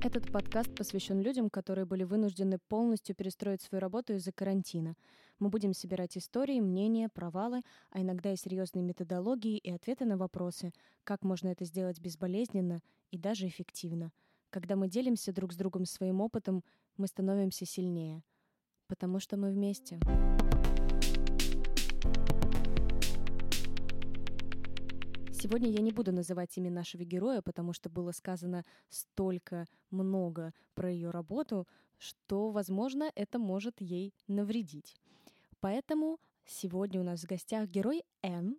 Этот 0.00 0.30
подкаст 0.30 0.72
посвящен 0.76 1.20
людям, 1.20 1.50
которые 1.50 1.84
были 1.84 2.04
вынуждены 2.04 2.58
полностью 2.68 3.16
перестроить 3.16 3.62
свою 3.62 3.80
работу 3.80 4.14
из-за 4.14 4.30
карантина. 4.30 4.94
Мы 5.40 5.48
будем 5.48 5.74
собирать 5.74 6.16
истории, 6.16 6.60
мнения, 6.60 7.08
провалы, 7.08 7.62
а 7.90 8.00
иногда 8.00 8.32
и 8.32 8.36
серьезные 8.36 8.84
методологии 8.84 9.58
и 9.58 9.72
ответы 9.72 10.04
на 10.04 10.16
вопросы, 10.16 10.72
как 11.02 11.24
можно 11.24 11.48
это 11.48 11.64
сделать 11.64 12.00
безболезненно 12.00 12.80
и 13.10 13.18
даже 13.18 13.48
эффективно. 13.48 14.12
Когда 14.50 14.76
мы 14.76 14.88
делимся 14.88 15.32
друг 15.32 15.52
с 15.52 15.56
другом 15.56 15.84
своим 15.84 16.20
опытом, 16.20 16.62
мы 16.96 17.08
становимся 17.08 17.66
сильнее, 17.66 18.22
потому 18.86 19.18
что 19.18 19.36
мы 19.36 19.50
вместе. 19.50 19.98
Сегодня 25.40 25.70
я 25.70 25.82
не 25.82 25.92
буду 25.92 26.10
называть 26.10 26.58
имя 26.58 26.68
нашего 26.68 27.04
героя, 27.04 27.42
потому 27.42 27.72
что 27.72 27.88
было 27.88 28.10
сказано 28.10 28.64
столько 28.88 29.66
много 29.88 30.52
про 30.74 30.90
ее 30.90 31.10
работу, 31.10 31.68
что, 31.96 32.50
возможно, 32.50 33.12
это 33.14 33.38
может 33.38 33.80
ей 33.80 34.12
навредить. 34.26 34.96
Поэтому 35.60 36.18
сегодня 36.44 37.00
у 37.00 37.04
нас 37.04 37.20
в 37.22 37.26
гостях 37.26 37.68
герой 37.68 38.02
Н. 38.20 38.58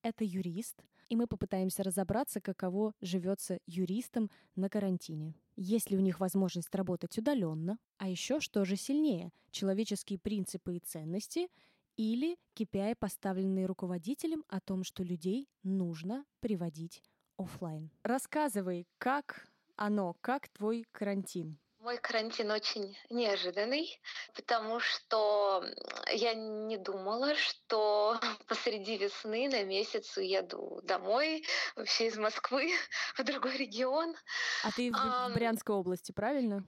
Это 0.00 0.24
юрист, 0.24 0.82
и 1.10 1.16
мы 1.16 1.26
попытаемся 1.26 1.82
разобраться, 1.82 2.40
каково 2.40 2.94
живется 3.02 3.58
юристам 3.66 4.30
на 4.54 4.70
карантине. 4.70 5.34
Есть 5.54 5.90
ли 5.90 5.98
у 5.98 6.00
них 6.00 6.18
возможность 6.18 6.74
работать 6.74 7.18
удаленно? 7.18 7.78
А 7.98 8.08
еще 8.08 8.40
что 8.40 8.64
же 8.64 8.76
сильнее, 8.76 9.32
человеческие 9.50 10.18
принципы 10.18 10.76
и 10.76 10.80
ценности 10.80 11.48
или 11.96 12.36
KPI, 12.54 12.96
поставленные 12.98 13.66
руководителем 13.66 14.44
о 14.48 14.60
том, 14.60 14.84
что 14.84 15.02
людей 15.02 15.48
нужно 15.62 16.24
приводить 16.40 17.02
офлайн. 17.36 17.90
Рассказывай, 18.02 18.86
как 18.98 19.46
оно, 19.76 20.14
как 20.20 20.48
твой 20.48 20.86
карантин? 20.92 21.58
Мой 21.80 21.98
карантин 21.98 22.50
очень 22.50 22.96
неожиданный, 23.10 24.00
потому 24.34 24.80
что 24.80 25.64
я 26.12 26.34
не 26.34 26.78
думала, 26.78 27.34
что 27.36 28.18
посреди 28.48 28.96
весны 28.96 29.48
на 29.48 29.62
месяц 29.62 30.16
уеду 30.16 30.80
домой, 30.82 31.44
вообще 31.76 32.08
из 32.08 32.16
Москвы 32.16 32.72
в 33.16 33.22
другой 33.22 33.56
регион. 33.56 34.16
А 34.64 34.72
ты 34.72 34.90
в, 34.90 34.96
а, 34.96 35.28
в 35.28 35.34
Брянской 35.34 35.76
области, 35.76 36.10
правильно? 36.12 36.64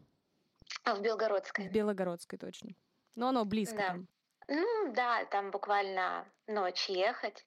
А 0.85 0.95
в 0.95 1.03
Белгородской. 1.03 1.69
В 1.69 1.73
Белогородской, 1.73 2.39
точно. 2.39 2.71
Но 3.17 3.29
оно 3.29 3.45
близко 3.45 3.77
да. 3.77 3.89
там. 3.89 4.09
Ну 4.49 4.93
да, 4.95 5.27
там 5.27 5.51
буквально 5.51 6.27
ночь 6.47 6.89
ехать. 6.89 7.45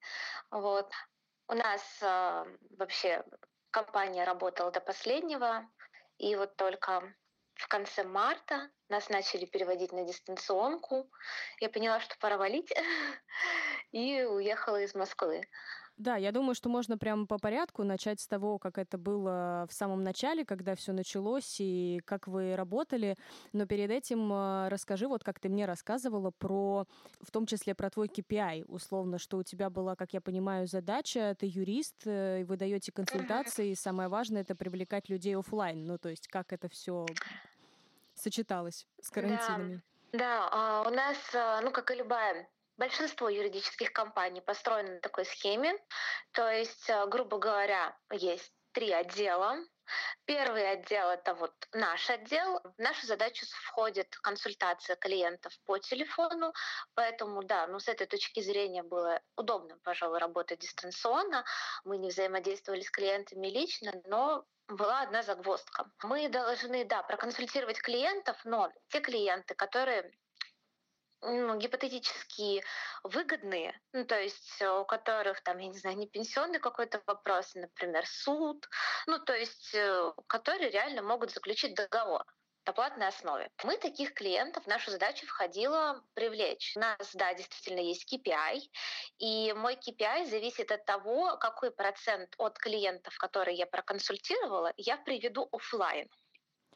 Вот. 0.52 0.92
У 1.48 1.54
нас 1.54 1.82
э, 2.02 2.46
вообще 2.78 3.26
компания 3.72 4.24
работала 4.24 4.72
до 4.72 4.82
последнего, 4.82 5.68
и 6.20 6.36
вот 6.36 6.56
только 6.56 7.14
в 7.56 7.68
конце 7.68 8.04
марта 8.04 8.70
нас 8.88 9.10
начали 9.10 9.46
переводить 9.46 9.92
на 9.92 10.06
дистанционку. 10.06 11.10
Я 11.60 11.70
поняла, 11.70 12.00
что 12.00 12.16
пора 12.20 12.38
валить, 12.38 12.72
и 13.92 14.22
уехала 14.24 14.82
из 14.82 14.94
Москвы. 14.94 15.42
Да, 16.02 16.16
я 16.16 16.32
думаю, 16.32 16.56
что 16.56 16.68
можно 16.68 16.98
прямо 16.98 17.28
по 17.28 17.38
порядку 17.38 17.84
начать 17.84 18.20
с 18.20 18.28
того, 18.28 18.58
как 18.58 18.80
это 18.80 18.98
было 18.98 19.68
в 19.70 19.74
самом 19.74 20.04
начале, 20.04 20.44
когда 20.44 20.74
все 20.74 20.94
началось 20.94 21.58
и 21.60 22.02
как 22.06 22.28
вы 22.28 22.56
работали. 22.56 23.18
Но 23.54 23.68
перед 23.68 23.92
этим 23.92 24.34
э, 24.34 24.70
расскажи, 24.70 25.08
вот 25.08 25.24
как 25.24 25.40
ты 25.40 25.48
мне 25.48 25.68
рассказывала 25.68 26.32
про, 26.32 26.88
в 27.22 27.30
том 27.30 27.46
числе 27.46 27.76
про 27.76 27.92
твой 27.92 28.08
KPI, 28.08 28.66
условно, 28.66 29.20
что 29.20 29.38
у 29.38 29.44
тебя 29.44 29.70
была, 29.70 29.96
как 29.96 30.12
я 30.14 30.22
понимаю, 30.22 30.66
задача, 30.66 31.36
ты 31.38 31.46
юрист, 31.46 32.02
э, 32.06 32.46
вы 32.46 32.58
даете 32.58 32.92
консультации, 32.92 33.70
и 33.70 33.76
самое 33.76 34.10
важное 34.10 34.42
это 34.42 34.56
привлекать 34.56 35.08
людей 35.08 35.38
офлайн. 35.38 35.86
Ну, 35.86 36.00
то 36.00 36.10
есть 36.10 36.28
как 36.28 36.52
это 36.52 36.68
все 36.68 37.06
сочеталось 38.16 38.88
с 39.00 39.12
карантинами. 39.12 39.84
Да, 40.14 40.50
да 40.50 40.90
у 40.90 40.92
нас, 40.92 41.18
э, 41.36 41.60
ну, 41.62 41.70
как 41.70 41.92
и 41.92 41.96
любая 41.96 42.48
Большинство 42.78 43.30
юридических 43.30 43.94
компаний 43.94 44.42
построены 44.42 44.96
на 44.96 45.00
такой 45.02 45.26
схеме. 45.26 45.78
То 46.32 46.50
есть, 46.50 46.90
э, 46.90 47.06
грубо 47.08 47.38
говоря, 47.38 47.98
есть 48.12 48.52
три 48.72 48.92
отдела. 48.92 49.58
Первый 50.26 50.70
отдел— 50.72 51.10
это 51.10 51.34
вот 51.34 51.54
наш 51.74 52.10
отдел. 52.10 52.62
В 52.64 52.80
нашу 52.80 53.06
задачу 53.06 53.46
входит 53.66 54.16
консультация 54.18 54.96
клиентов 54.96 55.54
по 55.66 55.78
телефону, 55.78 56.54
поэтому, 56.94 57.44
да, 57.44 57.68
ну, 57.68 57.80
с 57.80 57.88
этой 57.90 58.08
точки 58.08 58.40
зрения 58.40 58.84
было 58.84 59.20
удобно, 59.36 59.78
пожалуй, 59.84 60.20
работать 60.20 60.60
дистанционно. 60.60 61.44
Мы 61.84 61.98
не 61.98 62.10
взаимодействовали 62.10 62.82
с 62.82 62.90
клиентами 62.90 63.48
лично, 63.48 63.92
но 64.06 64.46
была 64.68 65.02
одна 65.02 65.24
загвоздка. 65.24 65.92
Мы 66.04 66.30
должны, 66.30 66.86
да, 66.86 67.04
проконсультировать 67.04 67.82
клиентов, 67.82 68.40
но 68.46 68.72
те 68.88 69.02
клиенты, 69.02 69.56
которые 69.56 70.12
ну, 71.22 71.58
гипотетически 71.58 72.64
выгодные, 73.04 73.80
ну, 73.94 74.06
то 74.06 74.20
есть 74.20 74.62
э, 74.62 74.70
у 74.70 74.86
которых 74.86 75.42
там, 75.42 75.58
я 75.60 75.68
не 75.68 75.78
знаю, 75.78 75.98
не 75.98 76.08
пенсионный 76.08 76.60
какой-то 76.60 77.02
вопрос, 77.06 77.54
например, 77.56 78.06
суд, 78.08 78.68
ну, 79.08 79.20
то 79.20 79.34
есть 79.34 79.74
э, 79.74 80.12
которые 80.28 80.72
реально 80.72 81.02
могут 81.02 81.32
заключить 81.32 81.76
договор 81.76 82.26
на 82.66 82.74
платной 82.74 83.08
основе. 83.08 83.50
Мы 83.64 83.78
таких 83.78 84.14
клиентов, 84.14 84.68
нашу 84.68 84.92
задачу 84.92 85.26
входило 85.26 86.04
привлечь. 86.14 86.74
У 86.76 86.80
нас, 86.80 87.12
да, 87.14 87.34
действительно 87.34 87.80
есть 87.80 88.12
KPI, 88.12 88.60
и 89.18 89.54
мой 89.54 89.76
KPI 89.76 90.26
зависит 90.30 90.72
от 90.72 90.86
того, 90.86 91.38
какой 91.38 91.72
процент 91.72 92.34
от 92.38 92.58
клиентов, 92.58 93.18
которые 93.18 93.58
я 93.58 93.66
проконсультировала, 93.66 94.74
я 94.78 94.98
приведу 94.98 95.48
офлайн. 95.52 96.08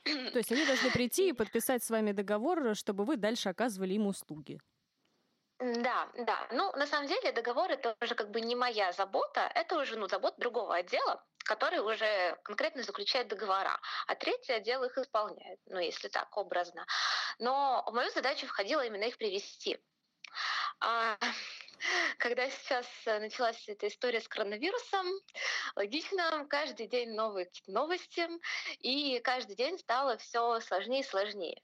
То 0.05 0.37
есть 0.37 0.51
они 0.51 0.65
должны 0.65 0.91
прийти 0.91 1.29
и 1.29 1.33
подписать 1.33 1.83
с 1.83 1.89
вами 1.89 2.11
договор, 2.11 2.75
чтобы 2.75 3.05
вы 3.05 3.17
дальше 3.17 3.49
оказывали 3.49 3.93
им 3.93 4.07
услуги. 4.07 4.59
Да, 5.59 6.09
да. 6.15 6.47
Ну, 6.51 6.71
на 6.73 6.85
самом 6.85 7.07
деле 7.07 7.31
договор 7.31 7.71
это 7.71 7.95
уже 8.01 8.13
как 8.13 8.29
бы 8.29 8.41
не 8.41 8.55
моя 8.55 8.91
забота, 8.91 9.49
это 9.55 9.79
уже 9.79 9.95
ну, 9.97 10.07
забота 10.07 10.35
другого 10.39 10.75
отдела, 10.75 11.23
который 11.45 11.79
уже 11.79 12.37
конкретно 12.43 12.83
заключает 12.83 13.29
договора, 13.29 13.79
а 14.07 14.15
третий 14.15 14.51
отдел 14.51 14.83
их 14.83 14.97
исполняет, 14.97 15.59
ну, 15.65 15.79
если 15.79 16.09
так 16.09 16.35
образно. 16.37 16.85
Но 17.39 17.83
в 17.87 17.93
мою 17.93 18.11
задачу 18.11 18.47
входило 18.47 18.85
именно 18.85 19.05
их 19.05 19.17
привести. 19.17 19.79
А, 20.79 21.17
когда 22.17 22.49
сейчас 22.49 22.87
началась 23.05 23.67
эта 23.67 23.87
история 23.87 24.21
с 24.21 24.27
коронавирусом, 24.27 25.07
логично, 25.75 26.45
каждый 26.49 26.87
день 26.87 27.13
новые 27.13 27.49
новости, 27.67 28.27
и 28.79 29.19
каждый 29.19 29.55
день 29.55 29.77
стало 29.77 30.17
все 30.17 30.59
сложнее 30.59 31.01
и 31.01 31.03
сложнее. 31.03 31.61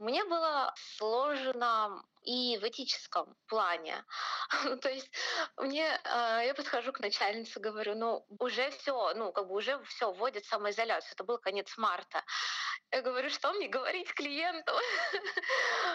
Мне 0.00 0.24
было 0.24 0.72
сложно 0.96 2.02
и 2.22 2.56
в 2.56 2.66
этическом 2.66 3.36
плане. 3.46 4.02
То 4.80 4.88
есть 4.88 5.10
мне 5.58 5.86
э, 5.86 6.42
я 6.46 6.54
подхожу 6.54 6.90
к 6.92 7.00
начальнице, 7.00 7.60
говорю, 7.60 7.94
ну 7.94 8.24
уже 8.38 8.70
все, 8.70 9.12
ну 9.14 9.30
как 9.30 9.48
бы 9.48 9.56
уже 9.56 9.78
все 9.84 10.10
вводят 10.10 10.46
самоизоляцию. 10.46 11.12
Это 11.12 11.24
был 11.24 11.36
конец 11.36 11.76
марта. 11.76 12.24
Я 12.92 13.02
говорю, 13.02 13.28
что 13.28 13.52
мне 13.52 13.68
говорить 13.68 14.12
клиенту? 14.14 14.72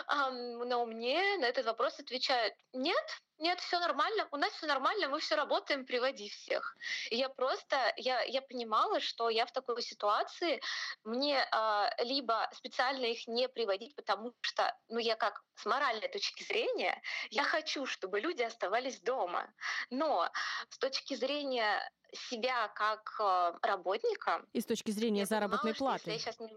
Но 0.68 0.86
мне 0.86 1.38
на 1.38 1.46
этот 1.46 1.66
вопрос 1.66 2.00
отвечают, 2.00 2.54
нет, 2.74 3.22
нет, 3.38 3.60
все 3.60 3.80
нормально, 3.80 4.28
у 4.32 4.38
нас 4.38 4.54
все 4.54 4.66
нормально, 4.66 5.10
мы 5.10 5.20
все 5.20 5.36
работаем, 5.36 5.86
приводи 5.86 6.30
всех. 6.30 6.78
И 7.10 7.18
я 7.18 7.28
просто, 7.28 7.94
я, 7.98 8.22
я 8.22 8.42
понимала, 8.42 9.02
что 9.02 9.30
я 9.30 9.46
в 9.46 9.52
такой 9.52 9.82
ситуации, 9.82 10.62
мне 11.04 11.38
э, 11.40 12.04
либо 12.04 12.50
специально 12.54 13.06
их 13.06 13.28
не 13.28 13.50
приводить, 13.50 13.95
потому 13.96 14.34
что, 14.42 14.76
ну 14.90 15.00
я 15.00 15.16
как 15.16 15.44
с 15.56 15.66
моральной 15.66 16.08
точки 16.08 16.44
зрения, 16.44 17.02
я 17.30 17.44
хочу, 17.44 17.86
чтобы 17.86 18.20
люди 18.20 18.44
оставались 18.44 19.00
дома. 19.02 19.54
Но 19.90 20.30
с 20.70 20.78
точки 20.78 21.16
зрения 21.16 21.80
себя 22.14 22.68
как 22.70 23.16
э, 23.20 23.54
работника... 23.62 24.46
И 24.54 24.62
с 24.62 24.66
точки 24.66 24.92
зрения 24.92 25.26
заработной 25.26 25.74
понимала, 25.74 25.98
платы. 25.98 26.12
Если 26.12 26.12
я 26.12 26.20
сейчас 26.20 26.40
не 26.40 26.56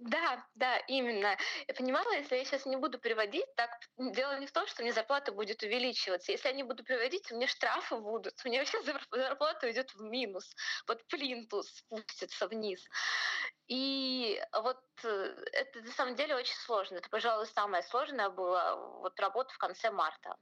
да, 0.00 0.42
да, 0.54 0.78
именно. 0.88 1.36
Я 1.68 1.74
понимала, 1.74 2.10
если 2.12 2.36
я 2.36 2.44
сейчас 2.46 2.64
не 2.64 2.76
буду 2.76 2.98
приводить, 2.98 3.44
так 3.54 3.70
дело 3.98 4.38
не 4.40 4.46
в 4.46 4.52
том, 4.52 4.66
что 4.66 4.82
мне 4.82 4.92
зарплата 4.92 5.30
будет 5.30 5.62
увеличиваться. 5.62 6.32
Если 6.32 6.48
я 6.48 6.54
не 6.54 6.62
буду 6.62 6.82
приводить, 6.82 7.30
у 7.30 7.36
меня 7.36 7.46
штрафы 7.46 7.96
будут. 7.96 8.34
У 8.44 8.48
меня 8.48 8.60
вообще 8.60 8.80
зарплата 9.10 9.70
идет 9.70 9.92
в 9.92 10.00
минус. 10.00 10.54
Вот 10.88 11.06
плинтус 11.08 11.68
спустится 11.68 12.48
вниз. 12.48 12.82
И 13.68 14.42
вот 14.54 14.80
э, 15.04 15.36
это 15.52 15.82
на 15.82 15.92
самом 15.92 16.14
деле 16.14 16.34
очень 16.34 16.56
сложно. 16.56 16.96
Это, 16.96 17.10
пожалуй, 17.10 17.46
самое 17.46 17.82
сложное 17.82 18.30
было 18.30 18.76
вот 19.02 19.20
работа 19.20 19.52
в 19.52 19.58
конце 19.58 19.90
марта. 19.90 20.34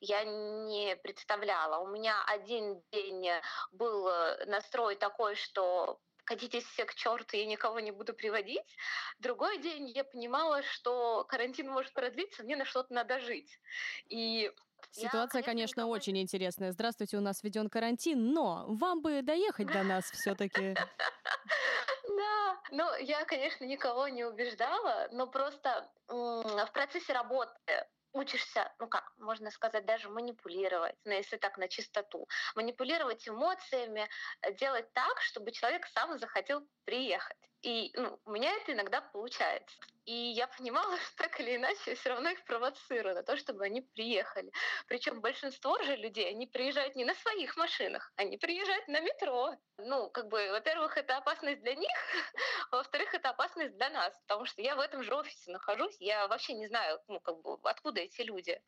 Я 0.00 0.24
не 0.24 0.94
представляла. 0.96 1.78
У 1.78 1.88
меня 1.88 2.22
один 2.26 2.82
день 2.92 3.30
был 3.72 4.08
э, 4.08 4.44
настрой 4.44 4.94
такой, 4.96 5.36
что 5.36 5.98
катитесь 6.26 6.64
все 6.64 6.84
к 6.84 6.94
черту, 6.94 7.36
я 7.36 7.46
никого 7.46 7.80
не 7.80 7.92
буду 7.92 8.12
приводить. 8.12 8.76
Другой 9.18 9.58
день 9.58 9.88
я 9.88 10.04
понимала, 10.04 10.62
что 10.62 11.24
карантин 11.24 11.70
может 11.70 11.92
продлиться, 11.92 12.42
мне 12.42 12.56
на 12.56 12.64
что-то 12.64 12.92
надо 12.92 13.20
жить. 13.20 13.58
И 14.08 14.52
Ситуация, 14.90 15.40
я, 15.40 15.44
конечно, 15.44 15.80
никого... 15.80 15.92
очень 15.92 16.18
интересная. 16.18 16.72
Здравствуйте, 16.72 17.16
у 17.16 17.20
нас 17.20 17.42
введен 17.42 17.68
карантин, 17.68 18.32
но 18.32 18.66
вам 18.68 19.02
бы 19.02 19.22
доехать 19.22 19.68
до 19.68 19.82
нас 19.82 20.10
все-таки. 20.10 20.74
Да, 22.08 22.60
ну 22.70 22.96
я, 23.00 23.24
конечно, 23.24 23.64
никого 23.64 24.08
не 24.08 24.24
убеждала, 24.24 25.08
но 25.12 25.26
просто 25.26 25.90
в 26.08 26.70
процессе 26.72 27.12
работы 27.12 27.52
учишься, 28.16 28.72
ну 28.78 28.88
как, 28.88 29.12
можно 29.18 29.50
сказать, 29.50 29.86
даже 29.86 30.08
манипулировать, 30.08 30.96
ну, 31.04 31.12
если 31.12 31.36
так 31.36 31.58
на 31.58 31.68
чистоту, 31.68 32.26
манипулировать 32.54 33.28
эмоциями, 33.28 34.08
э, 34.42 34.52
делать 34.54 34.92
так, 34.92 35.20
чтобы 35.20 35.52
человек 35.52 35.86
сам 35.86 36.18
захотел 36.18 36.66
приехать. 36.84 37.38
И 37.66 37.90
ну, 37.96 38.16
у 38.24 38.30
меня 38.30 38.52
это 38.52 38.74
иногда 38.74 39.00
получается. 39.00 39.76
И 40.04 40.12
я 40.12 40.46
понимала, 40.46 40.96
что 40.98 41.16
так 41.16 41.40
или 41.40 41.56
иначе 41.56 41.96
все 41.96 42.10
равно 42.10 42.28
их 42.30 42.44
провоцирую 42.44 43.16
на 43.16 43.24
то, 43.24 43.36
чтобы 43.36 43.64
они 43.64 43.80
приехали. 43.80 44.52
Причем 44.86 45.20
большинство 45.20 45.76
же 45.82 45.96
людей, 45.96 46.30
они 46.30 46.46
приезжают 46.46 46.94
не 46.94 47.04
на 47.04 47.12
своих 47.14 47.56
машинах, 47.56 48.12
они 48.14 48.36
приезжают 48.36 48.86
на 48.86 49.00
метро. 49.00 49.56
Ну, 49.78 50.08
как 50.10 50.28
бы, 50.28 50.48
во-первых, 50.52 50.96
это 50.96 51.16
опасность 51.16 51.60
для 51.62 51.74
них, 51.74 51.90
во-вторых, 52.70 53.12
это 53.14 53.30
опасность 53.30 53.76
для 53.76 53.90
нас, 53.90 54.16
потому 54.28 54.46
что 54.46 54.62
я 54.62 54.76
в 54.76 54.80
этом 54.80 55.02
же 55.02 55.12
офисе 55.16 55.50
нахожусь, 55.50 55.96
я 55.98 56.28
вообще 56.28 56.54
не 56.54 56.68
знаю, 56.68 57.00
ну, 57.08 57.18
как 57.18 57.42
бы, 57.42 57.58
откуда 57.64 58.00
эти 58.00 58.22
люди. 58.22 58.62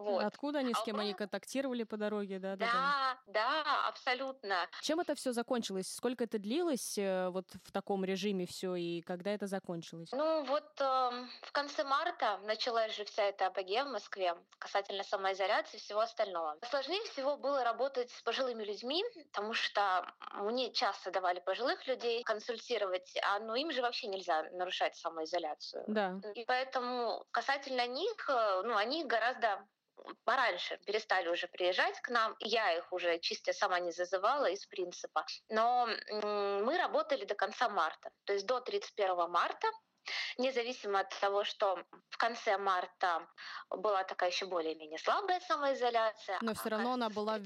Вот. 0.00 0.24
Откуда 0.24 0.60
они, 0.60 0.72
с 0.72 0.82
кем 0.82 0.96
а 0.96 1.02
они 1.02 1.14
контактировали 1.14 1.84
по 1.84 1.96
дороге, 1.96 2.38
да? 2.38 2.56
Да, 2.56 3.18
да, 3.26 3.62
да, 3.64 3.88
абсолютно. 3.88 4.68
Чем 4.80 5.00
это 5.00 5.14
все 5.14 5.32
закончилось? 5.32 5.92
Сколько 5.92 6.24
это 6.24 6.38
длилось 6.38 6.96
э, 6.96 7.28
вот 7.28 7.46
в 7.64 7.72
таком 7.72 8.04
режиме 8.04 8.46
все 8.46 8.74
и 8.74 9.02
когда 9.02 9.30
это 9.30 9.46
закончилось? 9.46 10.08
Ну 10.12 10.44
вот 10.44 10.80
э, 10.80 11.10
в 11.42 11.52
конце 11.52 11.84
марта 11.84 12.38
началась 12.44 12.96
же 12.96 13.04
вся 13.04 13.24
эта 13.24 13.48
апогея 13.48 13.84
в 13.84 13.88
Москве 13.88 14.34
касательно 14.58 15.02
самоизоляции 15.04 15.76
и 15.76 15.80
всего 15.80 16.00
остального. 16.00 16.56
Сложнее 16.70 17.02
всего 17.12 17.36
было 17.36 17.62
работать 17.62 18.10
с 18.10 18.22
пожилыми 18.22 18.64
людьми, 18.64 19.04
потому 19.32 19.52
что 19.52 20.06
мне 20.34 20.72
часто 20.72 21.10
давали 21.10 21.40
пожилых 21.40 21.86
людей 21.86 22.22
консультировать, 22.22 23.12
а 23.22 23.38
ну 23.40 23.54
им 23.54 23.70
же 23.70 23.82
вообще 23.82 24.06
нельзя 24.06 24.44
нарушать 24.52 24.96
самоизоляцию. 24.96 25.84
Да. 25.86 26.20
И 26.34 26.44
поэтому 26.44 27.26
касательно 27.30 27.86
них, 27.86 28.28
э, 28.28 28.62
ну 28.64 28.76
они 28.76 29.04
гораздо 29.04 29.66
пораньше 30.24 30.78
перестали 30.86 31.28
уже 31.28 31.46
приезжать 31.48 32.00
к 32.00 32.08
нам. 32.08 32.36
Я 32.40 32.72
их 32.76 32.92
уже 32.92 33.18
чисто 33.18 33.52
сама 33.52 33.80
не 33.80 33.92
зазывала 33.92 34.46
из 34.46 34.66
принципа. 34.66 35.24
Но 35.48 35.88
мы 36.22 36.78
работали 36.78 37.24
до 37.24 37.34
конца 37.34 37.68
марта. 37.68 38.10
То 38.24 38.32
есть 38.32 38.46
до 38.46 38.60
31 38.60 39.30
марта 39.30 39.68
Независимо 40.38 41.00
от 41.00 41.10
того, 41.20 41.44
что 41.44 41.78
в 42.10 42.16
конце 42.16 42.58
марта 42.58 43.26
была 43.70 44.04
такая 44.04 44.30
еще 44.30 44.46
более-менее 44.46 44.98
слабая 44.98 45.40
самоизоляция. 45.40 46.38
Но 46.42 46.54
все 46.54 46.66
а 46.66 46.70
равно 46.70 46.92
она 46.94 47.08
была, 47.08 47.38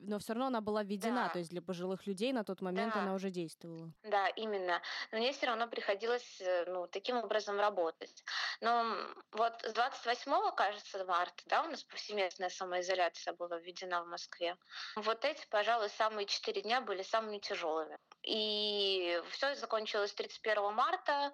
но 0.00 0.18
все 0.18 0.32
равно 0.32 0.46
она 0.46 0.60
была 0.60 0.82
введена, 0.82 1.24
да. 1.24 1.28
то 1.28 1.38
есть 1.38 1.50
для 1.50 1.62
пожилых 1.62 2.06
людей 2.06 2.32
на 2.32 2.44
тот 2.44 2.60
момент 2.60 2.94
да. 2.94 3.00
она 3.02 3.14
уже 3.14 3.30
действовала. 3.30 3.90
Да, 4.02 4.28
именно. 4.28 4.80
Но 5.12 5.18
мне 5.18 5.32
все 5.32 5.46
равно 5.46 5.66
приходилось 5.68 6.40
э, 6.40 6.64
ну, 6.66 6.86
таким 6.86 7.16
образом 7.16 7.58
работать. 7.58 8.24
Но 8.60 8.96
вот 9.32 9.54
с 9.62 9.72
28 9.72 10.54
кажется, 10.56 11.04
марта, 11.04 11.42
да, 11.46 11.62
у 11.62 11.68
нас 11.68 11.82
повсеместная 11.84 12.48
самоизоляция 12.48 13.34
была 13.34 13.58
введена 13.58 14.02
в 14.02 14.08
Москве. 14.08 14.56
Вот 14.96 15.24
эти, 15.24 15.46
пожалуй, 15.48 15.88
самые 15.90 16.26
четыре 16.26 16.62
дня 16.62 16.80
были 16.80 17.02
самыми 17.02 17.38
тяжелыми. 17.38 17.98
И 18.22 19.20
все 19.30 19.54
закончилось 19.54 20.12
31 20.14 20.74
марта 20.74 21.32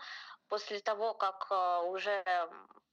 после 0.50 0.81
того, 0.81 1.14
как 1.14 1.47
а, 1.50 1.82
уже 1.85 2.23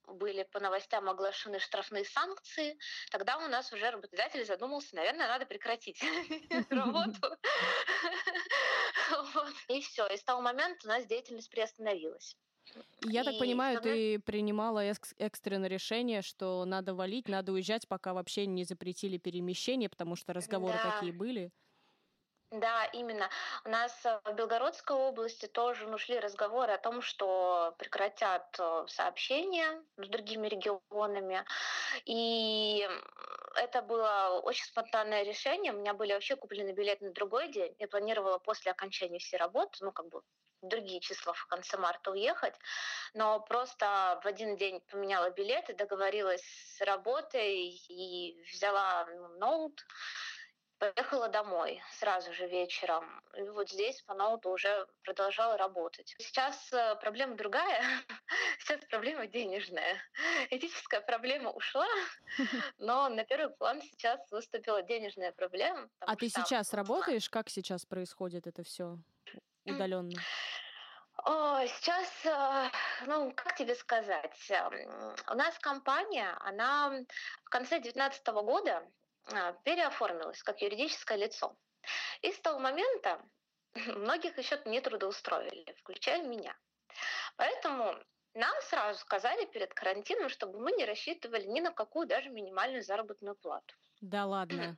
были 0.08 0.44
по 0.44 0.60
новостям 0.60 1.10
оглашены 1.10 1.60
штрафные 1.60 2.06
санкции, 2.06 2.78
тогда 3.12 3.38
у 3.38 3.48
нас 3.50 3.74
уже 3.74 3.90
работодатель 3.90 4.46
задумался, 4.46 4.96
наверное, 4.96 5.28
надо 5.28 5.46
прекратить 5.46 6.02
работу. 6.70 7.20
И 9.68 9.82
все. 9.82 10.08
И 10.08 10.18
с 10.18 10.24
того 10.24 10.42
момента 10.42 10.86
у 10.86 10.88
нас 10.88 11.06
деятельность 11.06 11.50
приостановилась. 11.50 12.38
Я 13.02 13.24
так 13.24 13.40
понимаю, 13.40 13.82
ты 13.82 14.20
принимала 14.20 14.84
экстренное 15.18 15.70
решение, 15.70 16.22
что 16.22 16.66
надо 16.66 16.94
валить, 16.94 17.28
надо 17.28 17.54
уезжать, 17.54 17.88
пока 17.88 18.14
вообще 18.14 18.46
не 18.46 18.66
запретили 18.66 19.18
перемещение, 19.18 19.90
потому 19.90 20.16
что 20.16 20.34
разговоры 20.34 20.78
такие 20.84 21.14
были. 21.14 21.52
Да, 22.52 22.86
именно. 22.94 23.30
У 23.66 23.70
нас 23.70 24.06
э, 24.06 24.20
в 24.24 24.34
Белгородской 24.34 24.96
области 24.96 25.48
тоже 25.48 25.86
ну, 25.86 25.98
разговоры 26.22 26.72
о 26.72 26.78
том, 26.78 27.02
что 27.02 27.76
прекратят 27.78 28.56
э, 28.58 28.86
сообщения 28.88 29.84
с 29.98 30.08
другими 30.08 30.48
регионами. 30.48 31.44
И 32.06 32.88
это 33.56 33.82
было 33.82 34.40
очень 34.44 34.66
спонтанное 34.66 35.24
решение. 35.24 35.74
У 35.74 35.78
меня 35.78 35.94
были 35.94 36.14
вообще 36.14 36.38
куплены 36.38 36.72
билеты 36.72 37.06
на 37.06 37.12
другой 37.12 37.50
день. 37.52 37.76
Я 37.80 37.88
планировала 37.90 38.38
после 38.38 38.72
окончания 38.72 39.20
всей 39.20 39.36
работы, 39.38 39.84
ну, 39.84 39.92
как 39.92 40.08
бы 40.08 40.22
другие 40.62 41.02
числа 41.02 41.34
в 41.34 41.46
конце 41.48 41.78
марта 41.78 42.12
уехать, 42.12 42.56
но 43.14 43.40
просто 43.40 44.20
в 44.24 44.26
один 44.26 44.56
день 44.56 44.82
поменяла 44.90 45.30
билеты, 45.30 45.74
договорилась 45.76 46.44
с 46.44 46.82
работой 46.82 47.70
и 47.90 48.42
взяла 48.52 49.06
ну, 49.06 49.28
ноут, 49.38 49.86
поехала 50.80 51.28
домой 51.28 51.82
сразу 51.92 52.34
же 52.34 52.48
вечером. 52.48 53.22
И 53.36 53.42
вот 53.50 53.70
здесь 53.70 54.02
по 54.04 54.14
ноуту 54.14 54.50
уже 54.50 54.88
продолжала 55.04 55.58
работать. 55.58 56.16
Сейчас 56.20 56.72
э, 56.72 56.96
проблема 57.02 57.36
другая. 57.36 57.84
Сейчас 58.60 58.84
проблема 58.90 59.28
денежная. 59.28 60.02
Этическая 60.50 61.02
проблема 61.02 61.52
ушла, 61.52 61.88
но 62.78 63.10
на 63.10 63.24
первый 63.24 63.56
план 63.56 63.82
сейчас 63.82 64.20
выступила 64.32 64.82
денежная 64.82 65.32
проблема. 65.32 65.90
А 66.00 66.16
ты 66.16 66.30
сейчас 66.30 66.74
работаешь? 66.74 67.30
Как 67.30 67.50
сейчас 67.50 67.86
происходит 67.86 68.48
это 68.48 68.64
все 68.64 68.98
удаленно? 69.66 70.12
Сейчас, 71.26 72.08
э, 72.26 72.70
ну, 73.08 73.34
как 73.36 73.56
тебе 73.56 73.76
сказать, 73.76 74.38
эм, 74.50 75.16
у 75.30 75.34
нас 75.34 75.58
компания, 75.60 76.38
она 76.42 76.90
в 77.44 77.50
конце 77.50 77.80
2019 77.80 78.28
года 78.28 78.88
переоформилась 79.64 80.42
как 80.44 80.62
юридическое 80.62 81.18
лицо. 81.18 81.56
И 82.22 82.32
с 82.32 82.40
того 82.42 82.60
момента 82.60 83.22
многих 83.74 84.38
еще 84.38 84.62
не 84.66 84.82
трудоустроили, 84.82 85.74
включая 85.80 86.24
меня. 86.24 86.58
Поэтому 87.36 87.96
нам 88.34 88.54
сразу 88.62 89.00
сказали 89.00 89.46
перед 89.46 89.74
карантином, 89.74 90.30
чтобы 90.30 90.60
мы 90.60 90.72
не 90.74 90.86
рассчитывали 90.86 91.46
ни 91.46 91.60
на 91.60 91.72
какую 91.72 92.08
даже 92.08 92.30
минимальную 92.30 92.84
заработную 92.84 93.36
плату. 93.36 93.76
Да 94.02 94.26
ладно. 94.26 94.78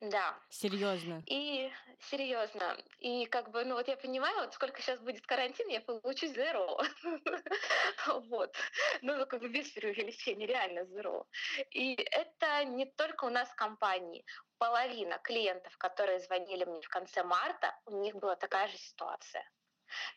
Да. 0.00 0.38
Серьезно. 0.48 1.24
И 1.26 1.72
серьезно. 1.98 2.76
И 3.00 3.26
как 3.26 3.50
бы, 3.50 3.64
ну 3.64 3.74
вот 3.74 3.88
я 3.88 3.96
понимаю, 3.96 4.42
вот 4.42 4.54
сколько 4.54 4.80
сейчас 4.80 5.00
будет 5.00 5.26
карантин, 5.26 5.68
я 5.68 5.80
получу 5.80 6.26
зеро. 6.26 6.80
Вот. 8.28 8.54
Ну, 9.02 9.26
как 9.26 9.40
бы 9.40 9.48
без 9.48 9.70
преувеличения, 9.70 10.46
реально 10.46 10.84
зеро. 10.84 11.26
И 11.70 11.94
это 11.94 12.64
не 12.64 12.86
только 12.86 13.24
у 13.24 13.30
нас 13.30 13.48
в 13.48 13.56
компании. 13.56 14.24
Половина 14.58 15.18
клиентов, 15.18 15.76
которые 15.78 16.20
звонили 16.20 16.64
мне 16.64 16.80
в 16.80 16.88
конце 16.88 17.22
марта, 17.24 17.76
у 17.86 18.00
них 18.00 18.14
была 18.14 18.36
такая 18.36 18.68
же 18.68 18.76
ситуация. 18.76 19.44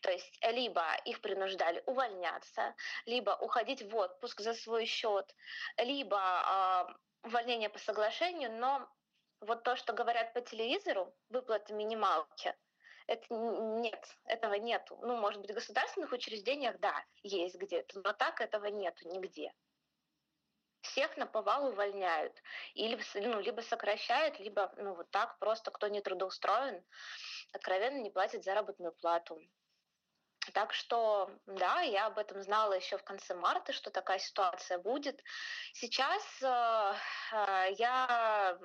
То 0.01 0.11
есть 0.11 0.39
либо 0.43 0.83
их 1.05 1.21
принуждали 1.21 1.81
увольняться, 1.85 2.75
либо 3.05 3.31
уходить 3.31 3.81
в 3.81 3.95
отпуск 3.95 4.41
за 4.41 4.53
свой 4.53 4.85
счет, 4.85 5.33
либо 5.77 6.19
э, 6.19 7.27
увольнение 7.27 7.69
по 7.69 7.79
соглашению, 7.79 8.51
но 8.51 8.87
вот 9.41 9.63
то, 9.63 9.75
что 9.75 9.93
говорят 9.93 10.33
по 10.33 10.41
телевизору, 10.41 11.13
выплаты 11.29 11.73
минималки, 11.73 12.55
это 13.07 13.25
нет, 13.33 14.17
этого 14.25 14.53
нету. 14.53 14.97
Ну, 15.01 15.17
может 15.17 15.41
быть, 15.41 15.51
в 15.51 15.55
государственных 15.55 16.11
учреждениях, 16.11 16.79
да, 16.79 17.03
есть 17.23 17.55
где-то, 17.55 17.99
но 17.99 18.13
так 18.13 18.39
этого 18.39 18.67
нету 18.67 19.09
нигде. 19.09 19.53
Всех 20.81 21.15
на 21.17 21.27
повал 21.27 21.67
увольняют. 21.67 22.41
Или, 22.73 22.99
ну, 23.15 23.39
либо 23.39 23.61
сокращают, 23.61 24.39
либо 24.39 24.73
ну, 24.77 24.95
вот 24.95 25.09
так 25.11 25.37
просто, 25.39 25.71
кто 25.71 25.87
не 25.87 26.01
трудоустроен, 26.01 26.83
откровенно 27.53 28.01
не 28.01 28.09
платит 28.09 28.43
заработную 28.43 28.91
плату. 28.93 29.39
Так 30.53 30.73
что, 30.73 31.29
да, 31.45 31.81
я 31.81 32.07
об 32.07 32.17
этом 32.17 32.41
знала 32.41 32.73
еще 32.73 32.97
в 32.97 33.03
конце 33.03 33.35
марта, 33.35 33.73
что 33.73 33.91
такая 33.91 34.19
ситуация 34.19 34.79
будет. 34.79 35.23
Сейчас 35.73 36.23
э, 36.41 36.93
э, 37.33 37.73
я 37.77 38.57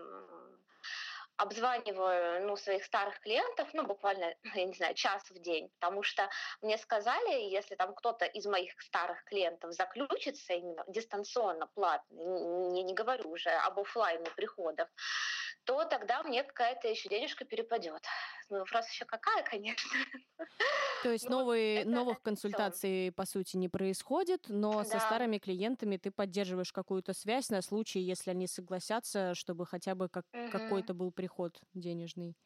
обзваниваю 1.37 2.47
ну, 2.47 2.57
своих 2.57 2.85
старых 2.85 3.21
клиентов, 3.21 3.69
ну, 3.75 3.87
буквально, 3.87 4.35
я 4.55 4.65
не 4.65 4.73
знаю, 4.73 4.95
час 4.95 5.23
в 5.31 5.39
день, 5.39 5.69
потому 5.79 6.03
что 6.03 6.29
мне 6.63 6.79
сказали, 6.79 7.51
если 7.51 7.75
там 7.75 7.95
кто-то 7.95 8.25
из 8.25 8.47
моих 8.47 8.81
старых 8.81 9.23
клиентов 9.25 9.73
заключится 9.73 10.55
именно 10.55 10.85
дистанционно, 10.89 11.67
платно, 11.75 12.15
не, 12.73 12.83
не 12.83 12.95
говорю 12.95 13.31
уже 13.31 13.51
об 13.51 13.79
офлайне 13.79 14.31
приходах, 14.31 14.89
то 15.67 15.85
тогда 15.85 16.23
мне 16.23 16.45
какая-то 16.45 16.89
еще 16.89 17.09
денежка 17.09 17.45
перепадет. 17.45 18.03
Ну, 18.49 18.59
вопрос 18.59 18.89
еще 18.89 19.05
какая, 19.05 19.43
конечно. 19.43 19.91
То 21.03 21.11
есть 21.11 21.29
ну, 21.29 21.41
новые, 21.41 21.81
это, 21.81 21.91
новых 21.91 22.23
консультаций, 22.23 23.13
по 23.13 23.27
сути, 23.27 23.57
не 23.57 23.69
происходит, 23.69 24.47
но 24.49 24.79
да. 24.79 24.85
со 24.85 25.01
старыми 25.01 25.39
клиентами 25.39 25.97
ты 25.97 26.11
поддерживаешь 26.11 26.73
какую-то 26.73 27.13
связь 27.13 27.51
на 27.51 27.61
случай, 27.63 28.01
если 28.01 28.31
они 28.31 28.47
согласятся, 28.47 29.35
чтобы 29.35 29.67
хотя 29.67 29.95
бы 29.95 30.09
как, 30.09 30.25
угу. 30.33 30.51
какой-то 30.51 30.95
был 30.95 31.11
приход 31.11 31.59
денежный. 31.75 32.37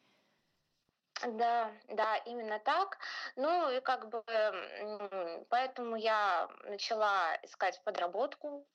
Да, 1.27 1.71
да, 1.89 2.17
именно 2.17 2.59
так. 2.61 2.99
Ну 3.37 3.71
и 3.71 3.81
как 3.81 4.09
бы 4.09 4.23
поэтому 5.51 5.97
я 5.97 6.49
начала 6.65 7.37
искать 7.43 7.83
подработку. 7.85 8.67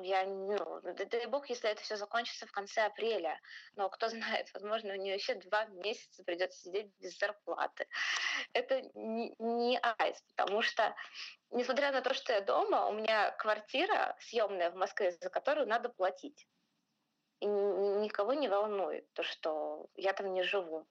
Я, 0.00 0.24
ну, 0.24 0.80
дай 0.82 1.26
бог, 1.26 1.50
если 1.50 1.68
это 1.68 1.82
все 1.82 1.96
закончится 1.96 2.46
в 2.46 2.52
конце 2.52 2.82
апреля. 2.82 3.38
Но 3.76 3.90
кто 3.90 4.08
знает, 4.08 4.48
возможно, 4.54 4.94
у 4.94 4.96
нее 4.96 5.14
еще 5.14 5.34
два 5.34 5.66
месяца 5.66 6.24
придется 6.24 6.58
сидеть 6.60 6.90
без 6.98 7.18
зарплаты. 7.18 7.86
Это 8.52 8.80
не, 8.94 9.34
не 9.38 9.78
айс, 9.78 10.22
потому 10.34 10.62
что, 10.62 10.94
несмотря 11.50 11.92
на 11.92 12.00
то, 12.00 12.14
что 12.14 12.32
я 12.32 12.40
дома, 12.40 12.86
у 12.86 12.92
меня 12.92 13.32
квартира 13.32 14.16
съемная 14.20 14.70
в 14.70 14.76
Москве, 14.76 15.12
за 15.12 15.28
которую 15.28 15.66
надо 15.66 15.90
платить. 15.90 16.46
И 17.40 17.46
никого 17.46 18.34
не 18.34 18.48
волнует 18.48 19.12
то, 19.14 19.22
что 19.22 19.86
я 19.96 20.12
там 20.12 20.32
не 20.32 20.42
живу. 20.42 20.86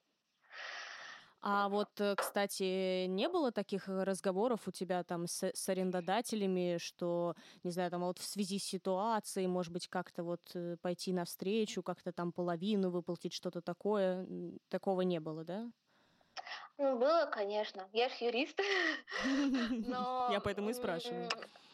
А 1.44 1.70
вот, 1.70 1.90
э, 2.00 2.16
кстати, 2.16 3.08
не 3.08 3.28
было 3.28 3.52
таких 3.52 3.90
э, 3.90 4.04
разговоров 4.04 4.68
у 4.68 4.72
тебя 4.72 5.04
там 5.04 5.26
с, 5.26 5.44
с 5.44 5.70
арендодателями, 5.70 6.78
что, 6.78 7.36
не 7.64 7.72
знаю, 7.72 7.90
там 7.90 8.02
вот 8.02 8.20
в 8.20 8.24
связи 8.24 8.60
с 8.60 8.64
ситуацией, 8.64 9.48
может 9.48 9.74
быть, 9.74 9.88
как-то 9.88 10.24
вот 10.24 10.42
э, 10.54 10.78
пойти 10.82 11.14
навстречу, 11.14 11.82
как-то 11.82 12.12
там 12.12 12.32
половину 12.32 12.92
выплатить, 12.92 13.34
что-то 13.34 13.62
такое? 13.62 14.28
Такого 14.70 15.02
не 15.02 15.20
было, 15.20 15.44
да? 15.44 15.68
Ну, 16.78 17.00
было, 17.00 17.28
конечно. 17.32 17.88
Я 17.92 18.10
же 18.10 18.16
юрист. 18.20 18.60
Я 19.24 20.40
поэтому 20.44 20.70
и 20.70 20.74
спрашиваю. 20.74 21.28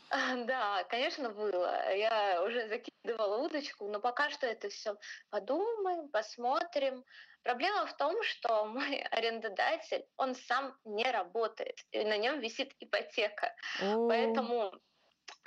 Да, 0.09 0.83
конечно, 0.85 1.29
было. 1.29 1.93
Я 1.93 2.43
уже 2.43 2.67
закидывала 2.67 3.37
удочку, 3.37 3.87
но 3.87 3.99
пока 3.99 4.29
что 4.29 4.45
это 4.47 4.69
все 4.69 4.95
подумаем, 5.29 6.09
посмотрим. 6.09 7.03
Проблема 7.43 7.85
в 7.85 7.95
том, 7.95 8.21
что 8.23 8.65
мой 8.65 9.01
арендодатель, 9.11 10.05
он 10.17 10.35
сам 10.35 10.77
не 10.85 11.09
работает, 11.09 11.77
и 11.91 12.03
на 12.03 12.17
нем 12.17 12.39
висит 12.39 12.73
ипотека. 12.79 13.55
О. 13.81 14.07
Поэтому 14.07 14.73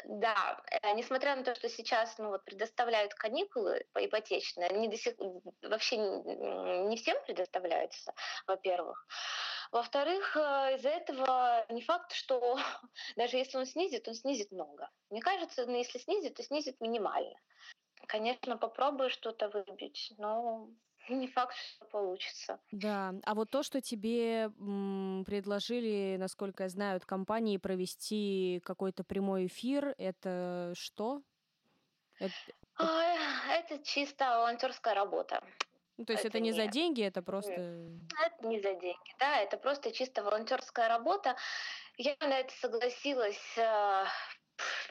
да, 0.05 0.61
э, 0.71 0.93
несмотря 0.95 1.37
на 1.37 1.45
то, 1.45 1.55
что 1.55 1.69
сейчас 1.69 2.19
ну, 2.19 2.29
вот, 2.29 2.45
предоставляют 2.45 3.15
каникулы 3.15 3.85
по 3.93 4.05
ипотечные, 4.05 4.69
они 4.69 4.89
до 4.89 4.97
сих 4.97 5.15
вообще 5.63 5.97
не 5.97 6.97
всем 6.97 7.17
предоставляются, 7.25 8.13
во-первых. 8.47 9.07
Во-вторых, 9.73 10.37
э, 10.37 10.77
из-за 10.77 10.89
этого 10.89 11.65
не 11.69 11.83
факт, 11.83 12.13
что 12.13 12.59
даже 13.17 13.37
если 13.37 13.59
он 13.59 13.67
снизит, 13.67 14.09
он 14.09 14.15
снизит 14.15 14.51
много. 14.51 14.89
Мне 15.11 15.21
кажется, 15.21 15.67
ну, 15.67 15.77
если 15.77 15.99
снизит, 15.99 16.35
то 16.35 16.43
снизит 16.43 16.81
минимально. 16.81 17.37
Конечно, 18.07 18.57
попробую 18.57 19.11
что-то 19.11 19.49
выбить, 19.49 20.13
но 20.19 20.69
не 21.15 21.29
факт, 21.29 21.55
что 21.57 21.85
получится. 21.87 22.61
Да, 22.73 23.15
а 23.25 23.35
вот 23.35 23.51
то, 23.51 23.63
что 23.63 23.81
тебе 23.81 24.51
предложили, 25.25 26.17
насколько 26.19 26.65
я 26.65 26.69
знаю, 26.69 26.97
от 26.97 27.05
компании 27.05 27.57
провести 27.57 28.61
какой-то 28.65 29.05
прямой 29.05 29.47
эфир, 29.47 29.95
это 29.99 30.73
что? 30.77 31.23
Это, 32.19 32.35
это 32.79 33.79
чисто 33.83 34.25
волонтерская 34.39 34.95
работа. 34.95 35.43
Ну, 35.97 36.07
то 36.07 36.15
есть 36.15 36.25
это, 36.25 36.39
это 36.39 36.41
не, 36.41 36.51
не 36.51 36.57
за 36.57 36.67
деньги, 36.67 37.03
это 37.03 37.21
просто... 37.21 37.53
Это 37.53 38.47
не 38.47 38.59
за 38.61 38.73
деньги, 38.73 39.15
да, 39.19 39.37
это 39.37 39.59
просто 39.59 39.93
чисто 39.93 40.23
волонтерская 40.23 40.89
работа. 40.89 41.37
Я 41.99 42.17
на 42.21 42.39
это 42.39 42.55
согласилась 42.55 43.59
э, 43.59 44.05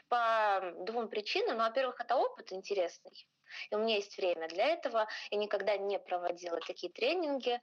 по 0.08 0.72
двум 0.86 1.08
причинам. 1.08 1.58
Ну, 1.58 1.64
во-первых, 1.64 2.00
это 2.00 2.14
опыт 2.14 2.52
интересный. 2.52 3.26
И 3.70 3.74
у 3.74 3.78
меня 3.78 3.96
есть 3.96 4.16
время 4.16 4.48
для 4.48 4.66
этого. 4.66 5.08
Я 5.30 5.38
никогда 5.38 5.76
не 5.76 5.98
проводила 5.98 6.60
такие 6.60 6.92
тренинги. 6.92 7.60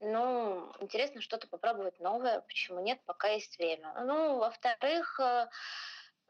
Ну, 0.00 0.72
интересно 0.80 1.20
что-то 1.20 1.46
попробовать 1.46 2.00
новое. 2.00 2.40
Почему 2.40 2.80
нет, 2.80 3.00
пока 3.04 3.28
есть 3.28 3.56
время. 3.56 3.94
Ну, 4.02 4.38
во-вторых, 4.38 5.20
э, 5.20 5.48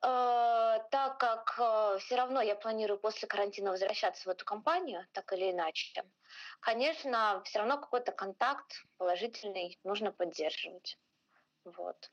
э, 0.03 0.79
так 0.91 1.19
как 1.19 1.55
э, 1.59 1.99
все 2.01 2.17
равно 2.17 2.43
я 2.43 2.55
планирую 2.55 2.99
после 2.99 3.27
карантина 3.27 3.71
возвращаться 3.71 4.29
в 4.29 4.33
эту 4.33 4.45
компанию, 4.45 5.07
так 5.13 5.33
или 5.33 5.51
иначе, 5.53 6.05
конечно, 6.61 7.43
все 7.47 7.61
равно 7.61 7.79
какой-то 7.79 8.13
контакт 8.13 8.85
положительный 8.99 9.79
нужно 9.85 10.13
поддерживать. 10.13 10.99
Вот. 11.65 12.11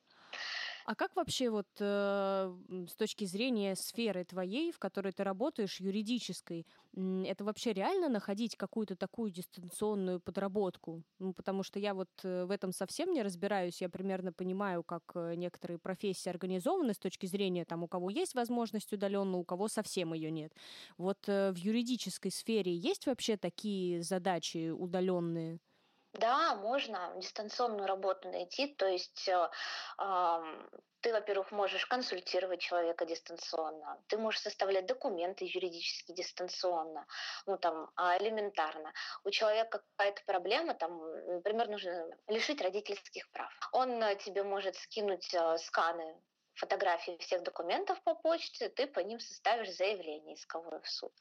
А 0.90 0.96
как 0.96 1.16
вообще 1.16 1.52
вот 1.52 1.68
э, 1.80 2.52
с 2.90 2.96
точки 2.96 3.24
зрения 3.26 3.76
сферы 3.76 4.24
твоей, 4.26 4.72
в 4.72 4.80
которой 4.80 5.12
ты 5.14 5.24
работаешь, 5.24 5.80
юридической, 5.80 6.66
это 6.96 7.44
вообще 7.44 7.74
реально 7.74 8.10
находить 8.10 8.56
какую-то 8.56 8.96
такую 8.96 9.30
дистанционную 9.30 10.20
подработку? 10.20 11.04
Ну, 11.20 11.34
потому 11.36 11.62
что 11.62 11.78
я 11.78 11.94
вот 11.94 12.10
э, 12.24 12.46
в 12.46 12.50
этом 12.50 12.72
совсем 12.72 13.12
не 13.14 13.22
разбираюсь. 13.22 13.82
Я 13.82 13.90
примерно 13.90 14.34
понимаю, 14.34 14.82
как 14.84 15.04
э, 15.14 15.36
некоторые 15.36 15.78
профессии 15.78 16.28
организованы 16.28 16.96
с 16.96 16.98
точки 16.98 17.28
зрения 17.28 17.66
там, 17.66 17.84
у 17.84 17.88
кого 17.88 18.10
есть 18.10 18.34
возможность 18.34 18.92
удаленно, 18.92 19.38
у 19.38 19.44
кого 19.46 19.68
совсем 19.68 20.16
ее 20.16 20.32
нет. 20.32 20.54
Вот 20.98 21.20
э, 21.28 21.52
в 21.52 21.58
юридической 21.58 22.32
сфере 22.32 22.76
есть 22.76 23.06
вообще 23.06 23.38
такие 23.38 24.02
задачи 24.02 24.72
удаленные? 24.72 25.60
Да, 26.14 26.56
можно 26.56 27.14
дистанционную 27.18 27.88
работу 27.88 28.30
найти, 28.30 28.68
то 28.76 28.88
есть 28.88 29.30
э, 29.30 29.50
ты, 31.02 31.14
во-первых, 31.14 31.52
можешь 31.52 31.86
консультировать 31.86 32.62
человека 32.62 33.06
дистанционно, 33.06 34.02
ты 34.08 34.18
можешь 34.18 34.42
составлять 34.42 34.88
документы 34.88 35.46
юридически 35.46 36.12
дистанционно, 36.12 37.06
ну 37.46 37.58
там 37.58 37.92
а, 37.96 38.18
элементарно. 38.18 38.92
У 39.24 39.30
человека 39.30 39.84
какая-то 39.96 40.22
проблема, 40.26 40.74
там, 40.74 41.00
например, 41.28 41.70
нужно 41.70 42.10
лишить 42.28 42.62
родительских 42.62 43.30
прав. 43.32 43.54
Он 43.72 44.02
э, 44.04 44.16
тебе 44.16 44.44
может 44.44 44.76
скинуть 44.78 45.34
э, 45.34 45.58
сканы 45.60 46.22
фотографии 46.56 47.18
всех 47.20 47.44
документов 47.44 48.02
по 48.04 48.16
почте, 48.16 48.70
ты 48.70 48.88
по 48.88 49.00
ним 49.00 49.20
составишь 49.20 49.76
заявление 49.76 50.36
исковое 50.36 50.82
в 50.82 50.90
суд. 50.90 51.14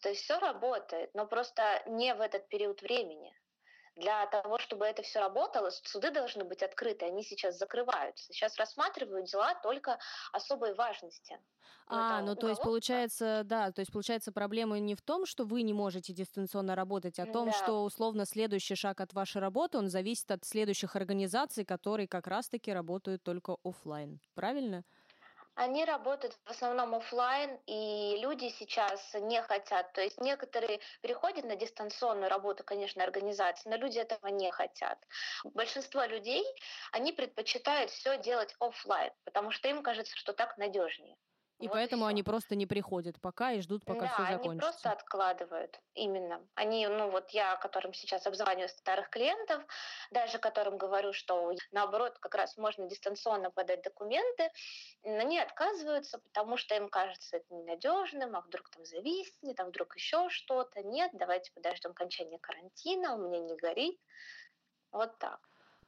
То 0.00 0.10
есть 0.10 0.22
все 0.22 0.38
работает, 0.38 1.14
но 1.14 1.26
просто 1.26 1.82
не 1.86 2.12
в 2.14 2.20
этот 2.20 2.48
период 2.48 2.82
времени. 2.82 3.32
Для 3.96 4.26
того, 4.26 4.58
чтобы 4.58 4.86
это 4.86 5.02
все 5.02 5.20
работало, 5.20 5.70
суды 5.70 6.10
должны 6.10 6.44
быть 6.44 6.62
открыты, 6.62 7.04
они 7.04 7.22
сейчас 7.22 7.58
закрываются. 7.58 8.24
Сейчас 8.32 8.56
рассматривают 8.56 9.26
дела 9.26 9.54
только 9.62 9.98
особой 10.32 10.74
важности. 10.74 11.38
А, 11.86 12.22
ну 12.22 12.34
то 12.34 12.48
есть 12.48 12.62
получается, 12.62 13.42
да, 13.44 13.70
то 13.70 13.80
есть 13.80 13.92
получается 13.92 14.32
проблема 14.32 14.78
не 14.78 14.94
в 14.94 15.02
том, 15.02 15.26
что 15.26 15.44
вы 15.44 15.62
не 15.62 15.74
можете 15.74 16.12
дистанционно 16.14 16.74
работать, 16.74 17.18
а 17.18 17.26
в 17.26 17.32
том, 17.32 17.46
да. 17.46 17.52
что 17.52 17.84
условно 17.84 18.24
следующий 18.24 18.76
шаг 18.76 19.00
от 19.00 19.12
вашей 19.12 19.42
работы, 19.42 19.78
он 19.78 19.88
зависит 19.88 20.30
от 20.30 20.44
следующих 20.44 20.96
организаций, 20.96 21.64
которые 21.64 22.08
как 22.08 22.26
раз-таки 22.26 22.72
работают 22.72 23.22
только 23.22 23.56
офлайн. 23.62 24.20
Правильно? 24.34 24.84
Они 25.54 25.84
работают 25.84 26.34
в 26.44 26.50
основном 26.50 26.94
офлайн, 26.94 27.58
и 27.66 28.16
люди 28.20 28.48
сейчас 28.48 29.12
не 29.14 29.42
хотят. 29.42 29.92
То 29.92 30.00
есть 30.00 30.20
некоторые 30.20 30.80
переходят 31.02 31.44
на 31.44 31.56
дистанционную 31.56 32.30
работу, 32.30 32.64
конечно, 32.64 33.04
организации, 33.04 33.68
но 33.68 33.76
люди 33.76 33.98
этого 33.98 34.28
не 34.28 34.50
хотят. 34.50 34.98
Большинство 35.44 36.04
людей, 36.04 36.44
они 36.92 37.12
предпочитают 37.12 37.90
все 37.90 38.16
делать 38.18 38.54
офлайн, 38.60 39.12
потому 39.24 39.50
что 39.50 39.68
им 39.68 39.82
кажется, 39.82 40.16
что 40.16 40.32
так 40.32 40.56
надежнее. 40.56 41.16
И 41.62 41.68
вот 41.68 41.74
поэтому 41.74 42.06
и 42.06 42.10
они 42.10 42.24
просто 42.24 42.56
не 42.56 42.66
приходят 42.66 43.20
пока 43.20 43.52
и 43.52 43.60
ждут, 43.60 43.84
пока 43.84 44.00
да, 44.00 44.06
все 44.08 44.22
закончится. 44.22 44.50
они 44.50 44.58
просто 44.58 44.90
откладывают. 44.90 45.80
Именно. 45.94 46.44
Они, 46.56 46.88
ну 46.88 47.08
вот 47.08 47.30
я, 47.30 47.54
которым 47.56 47.94
сейчас 47.94 48.26
обзваниваю 48.26 48.68
старых 48.68 49.08
клиентов, 49.10 49.62
даже 50.10 50.38
которым 50.38 50.76
говорю, 50.76 51.12
что 51.12 51.52
наоборот, 51.70 52.18
как 52.18 52.34
раз 52.34 52.56
можно 52.56 52.88
дистанционно 52.88 53.52
подать 53.52 53.82
документы, 53.82 54.50
они 55.04 55.38
отказываются, 55.38 56.18
потому 56.18 56.56
что 56.56 56.74
им 56.74 56.88
кажется 56.88 57.36
это 57.36 57.54
ненадежным, 57.54 58.34
а 58.34 58.40
вдруг 58.40 58.68
там 58.70 58.84
зависнет, 58.84 59.60
а 59.60 59.64
вдруг 59.64 59.94
еще 59.94 60.28
что-то. 60.30 60.82
Нет, 60.82 61.12
давайте 61.14 61.52
подождем 61.52 61.92
окончания 61.92 62.40
карантина, 62.40 63.14
у 63.14 63.18
меня 63.18 63.38
не 63.38 63.54
горит. 63.54 64.00
Вот 64.90 65.16
так. 65.18 65.38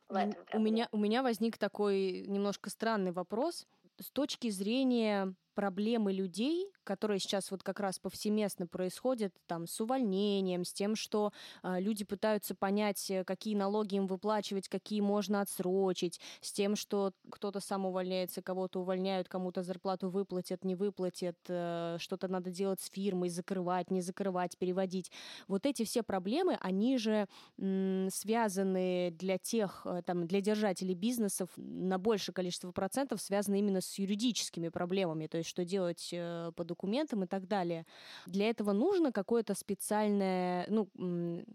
У 0.09 0.59
меня, 0.61 0.89
у 0.93 0.99
меня 0.99 1.25
возник 1.25 1.59
такой 1.59 2.27
немножко 2.29 2.71
странный 2.71 3.11
вопрос. 3.11 3.67
С 3.99 4.11
точки 4.11 4.51
зрения 4.51 5.35
проблемы 5.55 6.13
людей, 6.13 6.71
которые 6.85 7.19
сейчас 7.19 7.51
вот 7.51 7.63
как 7.63 7.81
раз 7.81 7.99
повсеместно 7.99 8.67
происходят 8.67 9.33
там 9.47 9.67
с 9.67 9.81
увольнением, 9.81 10.65
с 10.65 10.73
тем, 10.73 10.97
что 10.97 11.33
э, 11.63 11.81
люди 11.81 12.05
пытаются 12.05 12.55
понять, 12.55 13.11
э, 13.11 13.25
какие 13.25 13.55
налоги 13.55 13.97
им 13.97 14.07
выплачивать, 14.07 14.69
какие 14.69 15.01
можно 15.01 15.41
отсрочить, 15.41 16.21
с 16.41 16.53
тем, 16.53 16.77
что 16.77 17.13
кто-то 17.31 17.61
сам 17.61 17.87
увольняется, 17.87 18.43
кого-то 18.43 18.81
увольняют, 18.81 19.29
кому-то 19.29 19.63
зарплату 19.63 20.11
выплатят, 20.11 20.65
не 20.65 20.75
выплатят, 20.75 21.37
э, 21.49 21.97
что-то 21.99 22.29
надо 22.29 22.51
делать 22.51 22.81
с 22.81 22.91
фирмой, 22.91 23.29
закрывать, 23.31 23.91
не 23.91 24.01
закрывать, 24.03 24.59
переводить. 24.59 25.11
Вот 25.49 25.67
эти 25.67 25.85
все 25.85 26.03
проблемы, 26.03 26.59
они 26.61 26.99
же 26.99 27.27
м, 27.59 28.09
связаны 28.11 29.11
для 29.13 29.39
тех, 29.39 29.83
э, 29.87 30.03
там, 30.05 30.27
для 30.27 30.41
держателей 30.41 30.95
бизнесов 30.95 31.51
на 31.57 31.99
большее 31.99 32.35
количество 32.35 32.73
процентов 32.73 33.21
связаны 33.21 33.59
именно 33.59 33.81
с 33.81 33.99
юридическими 33.99 34.69
проблемами. 34.69 35.27
То 35.27 35.39
знают, 35.45 35.47
что 35.47 35.65
делать 35.65 36.09
э, 36.13 36.53
по 36.57 36.65
документам 36.65 37.25
и 37.25 37.27
так 37.27 37.47
далее. 37.47 37.85
Для 38.27 38.49
этого 38.49 38.73
нужно 38.73 39.13
какое-то 39.13 39.55
специальное, 39.55 40.67
ну, 40.69 40.89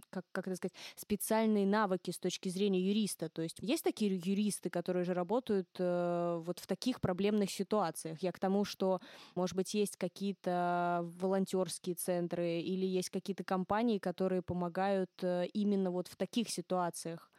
как, 0.10 0.26
как 0.32 0.48
это 0.48 0.56
сказать, 0.56 0.76
специальные 0.96 1.66
навыки 1.66 2.12
с 2.12 2.20
точки 2.20 2.50
зрения 2.50 2.80
юриста. 2.80 3.30
То 3.30 3.42
есть 3.42 3.58
есть 3.62 3.84
такие 3.84 4.16
юристы, 4.16 4.70
которые 4.70 5.04
же 5.06 5.14
работают 5.14 5.68
э, 5.80 6.42
вот 6.46 6.60
в 6.60 6.68
таких 6.68 7.00
проблемных 7.00 7.52
ситуациях. 7.52 8.22
Я 8.22 8.32
к 8.32 8.40
тому, 8.40 8.66
что, 8.66 9.00
может 9.36 9.56
быть, 9.56 9.74
есть 9.74 9.98
какие-то 9.98 11.02
волонтерские 11.20 11.96
центры 11.96 12.62
или 12.62 12.86
есть 12.86 13.10
какие-то 13.10 13.44
компании, 13.44 14.00
которые 14.00 14.42
помогают 14.42 15.12
э, 15.24 15.48
именно 15.54 15.92
вот 15.92 16.08
в 16.08 16.16
таких 16.16 16.50
ситуациях. 16.50 17.30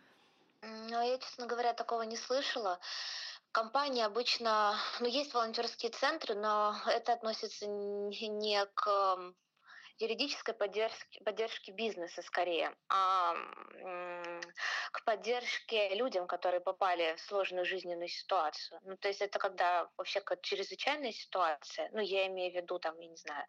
Ну, 0.62 1.02
я, 1.02 1.18
честно 1.18 1.46
говоря, 1.46 1.72
такого 1.72 2.02
не 2.02 2.16
слышала. 2.16 2.78
Компании 3.52 4.02
обычно, 4.02 4.76
ну, 5.00 5.06
есть 5.06 5.34
волонтерские 5.34 5.90
центры, 5.90 6.34
но 6.34 6.76
это 6.86 7.12
относится 7.12 7.66
не 7.66 8.64
к 8.74 9.34
юридической 9.98 10.54
поддержки, 10.54 11.22
поддержки 11.24 11.70
бизнеса 11.72 12.22
скорее, 12.22 12.74
а 12.88 13.34
к 14.92 15.04
поддержке 15.04 15.94
людям, 15.94 16.26
которые 16.26 16.60
попали 16.60 17.14
в 17.16 17.20
сложную 17.20 17.64
жизненную 17.66 18.08
ситуацию. 18.08 18.80
Ну, 18.84 18.96
то 18.96 19.08
есть 19.08 19.20
это 19.20 19.38
когда 19.38 19.90
вообще 19.96 20.20
как 20.20 20.40
чрезвычайная 20.42 21.12
ситуация, 21.12 21.90
ну, 21.92 22.00
я 22.00 22.26
имею 22.28 22.52
в 22.52 22.56
виду, 22.56 22.78
там, 22.78 22.98
я 22.98 23.08
не 23.08 23.16
знаю, 23.16 23.44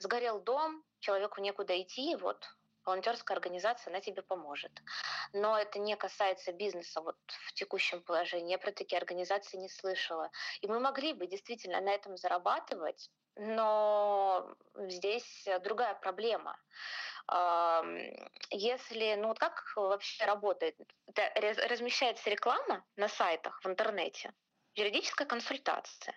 сгорел 0.00 0.40
дом, 0.40 0.84
человеку 0.98 1.40
некуда 1.40 1.80
идти, 1.80 2.16
вот 2.16 2.44
волонтерская 2.86 3.36
организация, 3.36 3.90
она 3.90 4.00
тебе 4.00 4.22
поможет. 4.22 4.82
Но 5.32 5.58
это 5.58 5.78
не 5.78 5.96
касается 5.96 6.52
бизнеса 6.52 7.00
вот 7.00 7.18
в 7.26 7.52
текущем 7.52 8.02
положении. 8.02 8.52
Я 8.52 8.58
про 8.58 8.72
такие 8.72 8.98
организации 8.98 9.58
не 9.58 9.68
слышала. 9.68 10.30
И 10.60 10.68
мы 10.68 10.78
могли 10.80 11.12
бы 11.12 11.26
действительно 11.26 11.80
на 11.80 11.90
этом 11.90 12.16
зарабатывать, 12.16 13.10
но 13.34 14.56
здесь 14.76 15.46
другая 15.62 15.94
проблема. 15.94 16.56
Если, 18.50 19.14
ну 19.16 19.28
вот 19.28 19.38
как 19.38 19.72
вообще 19.74 20.24
работает? 20.24 20.76
Размещается 21.34 22.30
реклама 22.30 22.84
на 22.96 23.08
сайтах 23.08 23.60
в 23.62 23.66
интернете, 23.66 24.32
юридическая 24.74 25.26
консультация. 25.26 26.14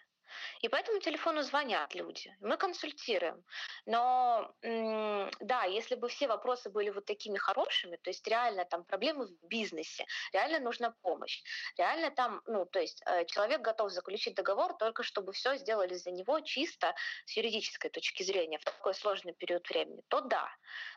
И 0.61 0.69
по 0.69 0.75
этому 0.75 0.99
телефону 0.99 1.41
звонят 1.41 1.95
люди, 1.95 2.35
мы 2.39 2.57
консультируем. 2.57 3.43
Но 3.85 4.53
да, 4.61 5.63
если 5.63 5.95
бы 5.95 6.07
все 6.07 6.27
вопросы 6.27 6.69
были 6.69 6.89
вот 6.89 7.05
такими 7.05 7.37
хорошими, 7.37 7.97
то 7.97 8.09
есть 8.09 8.27
реально 8.27 8.65
там 8.65 8.83
проблемы 8.83 9.27
в 9.27 9.47
бизнесе, 9.47 10.05
реально 10.33 10.59
нужна 10.59 10.93
помощь, 11.01 11.41
реально 11.77 12.11
там, 12.11 12.41
ну, 12.45 12.65
то 12.65 12.79
есть 12.79 13.01
э, 13.05 13.25
человек 13.25 13.61
готов 13.61 13.91
заключить 13.91 14.35
договор 14.35 14.73
только 14.77 15.03
чтобы 15.03 15.33
все 15.33 15.57
сделали 15.57 15.95
за 15.95 16.11
него 16.11 16.39
чисто 16.41 16.93
с 17.25 17.37
юридической 17.37 17.89
точки 17.89 18.23
зрения 18.23 18.57
в 18.57 18.63
такой 18.63 18.93
сложный 18.93 19.33
период 19.33 19.67
времени, 19.69 20.03
то 20.07 20.21
да. 20.21 20.49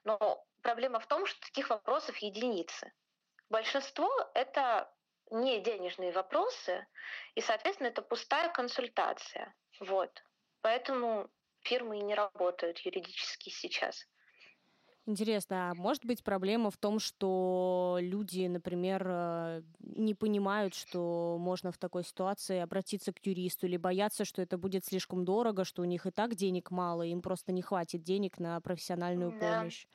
Но 0.05 0.45
проблема 0.63 1.01
в 1.01 1.07
том, 1.07 1.27
что 1.27 1.41
таких 1.41 1.71
вопросов 1.71 2.17
единицы. 2.19 2.93
Большинство— 3.49 4.11
это 4.35 4.93
не 5.33 5.61
денежные 5.61 6.13
вопросы, 6.13 6.87
и, 7.35 7.41
соответственно, 7.41 7.89
это 7.89 8.03
пустая 8.03 8.51
консультация. 8.53 9.55
Вот. 9.81 10.11
Поэтому 10.61 11.29
фирмы 11.61 11.99
и 11.99 12.03
не 12.03 12.15
работают 12.15 12.79
юридически 12.79 13.51
сейчас. 13.51 14.07
Интересно, 15.05 15.71
а 15.71 15.75
может 15.75 16.05
быть 16.05 16.23
проблема 16.23 16.71
в 16.71 16.77
том, 16.77 17.01
что 17.01 17.99
люди, 18.01 18.47
например, 18.47 19.05
э, 19.05 19.63
не 19.81 20.15
понимают, 20.15 20.77
что 20.77 21.39
можно 21.41 21.73
в 21.73 21.79
такой 21.79 22.05
ситуации 22.05 22.61
обратиться 22.61 23.13
к 23.13 23.19
юристу 23.27 23.67
или 23.67 23.77
боятся, 23.77 24.25
что 24.25 24.41
это 24.43 24.59
будет 24.59 24.85
слишком 24.85 25.25
дорого, 25.25 25.65
что 25.65 25.83
у 25.83 25.87
них 25.87 26.07
и 26.07 26.13
так 26.13 26.37
денег 26.37 26.71
мало, 26.71 27.03
им 27.03 27.21
просто 27.21 27.51
не 27.51 27.63
хватит 27.63 28.05
денег 28.05 28.39
на 28.39 28.61
профессиональную 28.61 29.33
да. 29.33 29.39
помощь? 29.39 29.89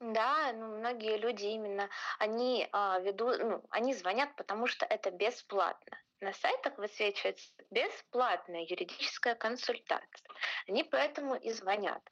Да, 0.00 0.52
ну, 0.52 0.78
многие 0.78 1.16
люди 1.16 1.46
именно, 1.46 1.88
они 2.18 2.68
а, 2.72 3.00
ведут, 3.00 3.38
ну, 3.40 3.64
они 3.70 3.94
звонят, 3.94 4.34
потому 4.36 4.66
что 4.66 4.86
это 4.86 5.10
бесплатно. 5.10 5.98
На 6.20 6.32
сайтах 6.32 6.78
высвечивается 6.78 7.52
бесплатная 7.70 8.62
юридическая 8.62 9.34
консультация. 9.34 10.28
Они 10.68 10.84
поэтому 10.84 11.34
и 11.34 11.50
звонят. 11.50 12.02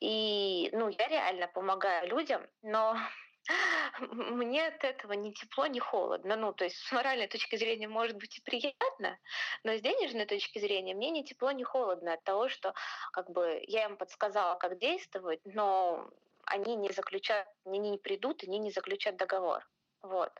И, 0.00 0.70
ну, 0.72 0.88
я 0.88 1.08
реально 1.08 1.48
помогаю 1.48 2.08
людям, 2.08 2.46
но 2.62 2.96
мне 4.00 4.66
от 4.66 4.82
этого 4.84 5.12
ни 5.12 5.32
тепло, 5.32 5.66
ни 5.66 5.80
холодно. 5.80 6.36
Ну, 6.36 6.54
то 6.54 6.64
есть 6.64 6.76
с 6.76 6.92
моральной 6.92 7.28
точки 7.28 7.56
зрения 7.56 7.88
может 7.88 8.16
быть 8.16 8.38
и 8.38 8.42
приятно, 8.42 9.18
но 9.64 9.76
с 9.76 9.82
денежной 9.82 10.24
точки 10.24 10.58
зрения 10.58 10.94
мне 10.94 11.10
ни 11.10 11.22
тепло, 11.22 11.52
ни 11.52 11.62
холодно 11.62 12.14
от 12.14 12.24
того, 12.24 12.48
что 12.48 12.74
как 13.12 13.30
бы 13.30 13.62
я 13.66 13.84
им 13.84 13.98
подсказала, 13.98 14.54
как 14.54 14.78
действовать, 14.78 15.40
но 15.44 16.08
они 16.46 16.76
не 16.76 16.90
заключают, 16.92 17.48
они 17.64 17.78
не 17.78 17.98
придут, 17.98 18.42
они 18.44 18.58
не 18.58 18.70
заключат 18.70 19.16
договор. 19.16 19.68
Вот. 20.02 20.32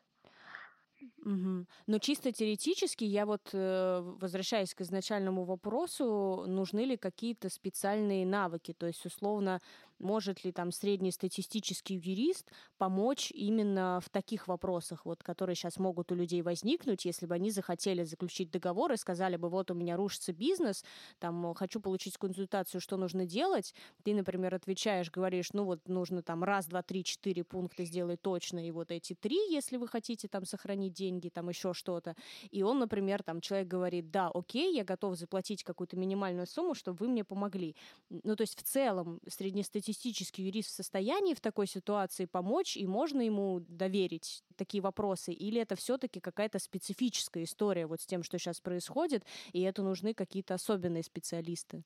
Угу. 1.25 1.67
Но 1.87 1.99
чисто 1.99 2.33
теоретически 2.33 3.05
я 3.05 3.27
вот, 3.27 3.51
э, 3.53 4.01
возвращаясь 4.21 4.75
к 4.75 4.81
изначальному 4.81 5.45
вопросу, 5.45 6.45
нужны 6.49 6.81
ли 6.81 6.97
какие-то 6.97 7.49
специальные 7.49 8.27
навыки? 8.27 8.73
То 8.73 8.87
есть, 8.87 9.07
условно, 9.07 9.61
может 10.03 10.45
ли 10.45 10.53
там 10.53 10.73
среднестатистический 10.73 11.95
юрист 11.95 12.51
помочь 12.77 13.31
именно 13.31 14.01
в 14.05 14.11
таких 14.11 14.49
вопросах, 14.49 15.07
вот, 15.07 15.23
которые 15.23 15.55
сейчас 15.55 15.79
могут 15.79 16.11
у 16.11 16.15
людей 16.15 16.43
возникнуть, 16.43 17.05
если 17.05 17.27
бы 17.27 17.35
они 17.35 17.51
захотели 17.51 18.03
заключить 18.03 18.51
договор 18.51 18.93
и 18.93 18.97
сказали 18.97 19.37
бы, 19.37 19.49
вот 19.49 19.71
у 19.71 19.75
меня 19.75 19.97
рушится 19.97 20.33
бизнес, 20.33 20.85
там, 21.21 21.55
хочу 21.55 21.81
получить 21.81 22.19
консультацию, 22.19 22.81
что 22.81 22.97
нужно 22.97 23.27
делать, 23.27 23.75
ты, 24.03 24.15
например, 24.15 24.55
отвечаешь, 24.55 25.11
говоришь, 25.11 25.53
ну 25.53 25.65
вот 25.65 25.89
нужно 25.89 26.23
там 26.23 26.43
раз, 26.43 26.67
два, 26.67 26.83
три, 26.83 27.05
четыре 27.05 27.45
пункта 27.45 27.85
сделать 27.85 28.21
точно, 28.21 28.67
и 28.67 28.73
вот 28.73 28.91
эти 28.91 29.15
три, 29.15 29.37
если 29.53 29.77
вы 29.77 29.87
хотите 29.87 30.27
там 30.27 30.45
сохранить 30.45 30.95
деньги, 30.95 31.12
там 31.21 31.49
еще 31.49 31.75
что-то, 31.75 32.17
и 32.51 32.63
он, 32.63 32.79
например, 32.79 33.23
там 33.23 33.41
человек 33.41 33.69
говорит, 33.69 34.11
да, 34.11 34.31
окей, 34.33 34.75
я 34.75 34.85
готов 34.85 35.17
заплатить 35.17 35.65
какую-то 35.65 35.97
минимальную 35.97 36.47
сумму, 36.47 36.75
чтобы 36.75 36.99
вы 36.99 37.09
мне 37.09 37.25
помогли. 37.25 37.77
Ну, 38.11 38.37
то 38.37 38.43
есть 38.43 38.59
в 38.59 38.63
целом 38.63 39.21
среднестатистический 39.29 40.03
статистический 40.03 40.45
юрист 40.45 40.71
в 40.71 40.75
состоянии 40.75 41.35
в 41.35 41.41
такой 41.41 41.67
ситуации 41.67 42.27
помочь, 42.27 42.77
и 42.77 42.87
можно 42.87 43.21
ему 43.21 43.61
доверить 43.61 44.45
такие 44.57 44.83
вопросы? 44.83 45.33
Или 45.33 45.61
это 45.61 45.77
все-таки 45.77 46.21
какая-то 46.21 46.59
специфическая 46.59 47.45
история 47.45 47.87
вот 47.87 48.01
с 48.01 48.07
тем, 48.07 48.23
что 48.23 48.39
сейчас 48.39 48.61
происходит, 48.61 49.25
и 49.53 49.63
это 49.63 49.83
нужны 49.83 50.15
какие-то 50.15 50.55
особенные 50.55 51.03
специалисты? 51.03 51.83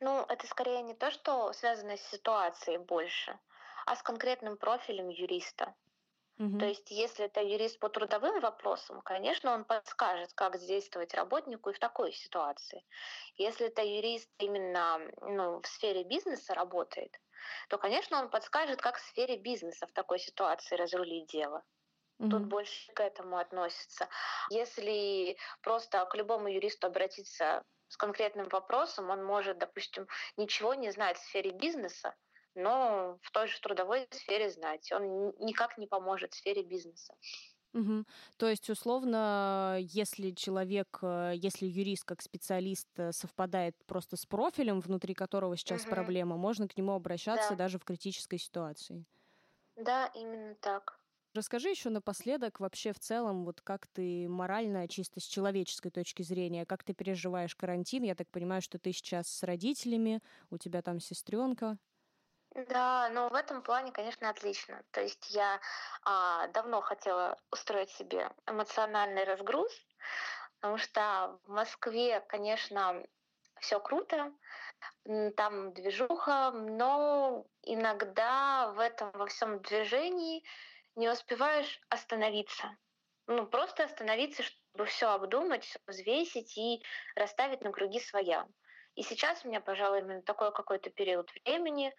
Ну, 0.00 0.24
это 0.28 0.46
скорее 0.46 0.82
не 0.82 0.94
то, 0.94 1.10
что 1.10 1.52
связано 1.52 1.96
с 1.96 2.10
ситуацией 2.10 2.78
больше, 2.78 3.38
а 3.86 3.96
с 3.96 4.02
конкретным 4.02 4.56
профилем 4.56 5.08
юриста. 5.08 5.74
Угу. 6.38 6.58
То 6.58 6.66
есть, 6.66 6.90
если 6.90 7.24
это 7.24 7.42
юрист 7.42 7.80
по 7.80 7.88
трудовым 7.88 8.40
вопросам, 8.40 9.00
конечно, 9.02 9.52
он 9.52 9.64
подскажет, 9.64 10.32
как 10.34 10.58
действовать 10.58 11.14
работнику 11.14 11.70
и 11.70 11.72
в 11.72 11.78
такой 11.80 12.12
ситуации. 12.12 12.84
Если 13.36 13.66
это 13.66 13.82
юрист 13.82 14.30
именно 14.38 15.00
ну, 15.20 15.60
в 15.60 15.66
сфере 15.66 16.04
бизнеса 16.04 16.54
работает, 16.54 17.16
то, 17.68 17.78
конечно, 17.78 18.18
он 18.18 18.30
подскажет, 18.30 18.80
как 18.80 18.96
в 18.98 19.00
сфере 19.00 19.36
бизнеса 19.36 19.86
в 19.86 19.92
такой 19.92 20.18
ситуации 20.20 20.76
разрулить 20.76 21.26
дело. 21.26 21.64
Тут 22.30 22.46
больше 22.46 22.92
к 22.92 23.00
этому 23.00 23.38
относится. 23.38 24.08
Если 24.50 25.36
просто 25.62 26.04
к 26.06 26.16
любому 26.16 26.48
юристу 26.48 26.88
обратиться 26.88 27.64
с 27.88 27.96
конкретным 27.96 28.48
вопросом, 28.48 29.10
он 29.10 29.24
может, 29.24 29.58
допустим, 29.58 30.08
ничего 30.36 30.74
не 30.74 30.90
знать 30.90 31.16
в 31.16 31.22
сфере 31.22 31.52
бизнеса, 31.52 32.14
но 32.58 33.18
в 33.22 33.30
той 33.30 33.48
же 33.48 33.60
трудовой 33.60 34.06
сфере 34.10 34.50
знать. 34.50 34.90
Он 34.92 35.32
никак 35.38 35.78
не 35.78 35.86
поможет 35.86 36.32
в 36.32 36.36
сфере 36.36 36.62
бизнеса. 36.62 37.14
Угу. 37.74 38.04
То 38.38 38.48
есть, 38.48 38.68
условно, 38.70 39.78
если 39.80 40.30
человек, 40.30 40.98
э, 41.02 41.32
если 41.36 41.66
юрист 41.66 42.04
как 42.04 42.22
специалист 42.22 42.88
э, 42.96 43.12
совпадает 43.12 43.76
просто 43.86 44.16
с 44.16 44.24
профилем, 44.24 44.80
внутри 44.80 45.14
которого 45.14 45.56
сейчас 45.56 45.82
угу. 45.82 45.90
проблема, 45.90 46.36
можно 46.36 46.66
к 46.66 46.76
нему 46.76 46.92
обращаться 46.92 47.50
да. 47.50 47.56
даже 47.56 47.78
в 47.78 47.84
критической 47.84 48.38
ситуации. 48.38 49.04
Да, 49.76 50.06
именно 50.14 50.54
так. 50.56 50.98
Расскажи 51.34 51.68
еще 51.68 51.90
напоследок 51.90 52.58
вообще 52.58 52.92
в 52.92 52.98
целом, 52.98 53.44
вот 53.44 53.60
как 53.60 53.86
ты 53.88 54.28
морально, 54.28 54.88
чисто 54.88 55.20
с 55.20 55.24
человеческой 55.24 55.90
точки 55.90 56.22
зрения, 56.22 56.64
как 56.64 56.82
ты 56.82 56.94
переживаешь 56.94 57.54
карантин? 57.54 58.02
Я 58.02 58.14
так 58.14 58.28
понимаю, 58.30 58.62
что 58.62 58.78
ты 58.78 58.92
сейчас 58.92 59.28
с 59.28 59.42
родителями, 59.42 60.20
у 60.50 60.56
тебя 60.56 60.80
там 60.80 61.00
сестренка. 61.00 61.76
Да, 62.66 63.08
но 63.10 63.28
в 63.28 63.34
этом 63.34 63.62
плане, 63.62 63.92
конечно, 63.92 64.28
отлично. 64.28 64.82
То 64.90 65.00
есть 65.00 65.30
я 65.30 65.60
а, 66.02 66.48
давно 66.48 66.80
хотела 66.80 67.38
устроить 67.52 67.90
себе 67.90 68.30
эмоциональный 68.46 69.22
разгруз, 69.24 69.72
потому 70.56 70.76
что 70.78 71.38
в 71.44 71.50
Москве, 71.50 72.20
конечно, 72.28 73.04
все 73.60 73.78
круто, 73.78 74.32
там 75.36 75.72
движуха, 75.72 76.50
но 76.50 77.46
иногда 77.62 78.72
в 78.72 78.80
этом 78.80 79.12
во 79.12 79.26
всем 79.26 79.60
движении 79.62 80.42
не 80.96 81.08
успеваешь 81.08 81.80
остановиться. 81.90 82.76
Ну, 83.28 83.46
просто 83.46 83.84
остановиться, 83.84 84.42
чтобы 84.42 84.86
все 84.86 85.10
обдумать, 85.10 85.76
взвесить 85.86 86.56
и 86.58 86.82
расставить 87.14 87.60
на 87.60 87.70
круги 87.70 88.00
своя. 88.00 88.48
И 88.94 89.02
сейчас 89.02 89.44
у 89.44 89.48
меня, 89.48 89.60
пожалуй, 89.60 90.00
именно 90.00 90.22
такой 90.22 90.52
какой-то 90.52 90.90
период 90.90 91.30
времени. 91.44 91.94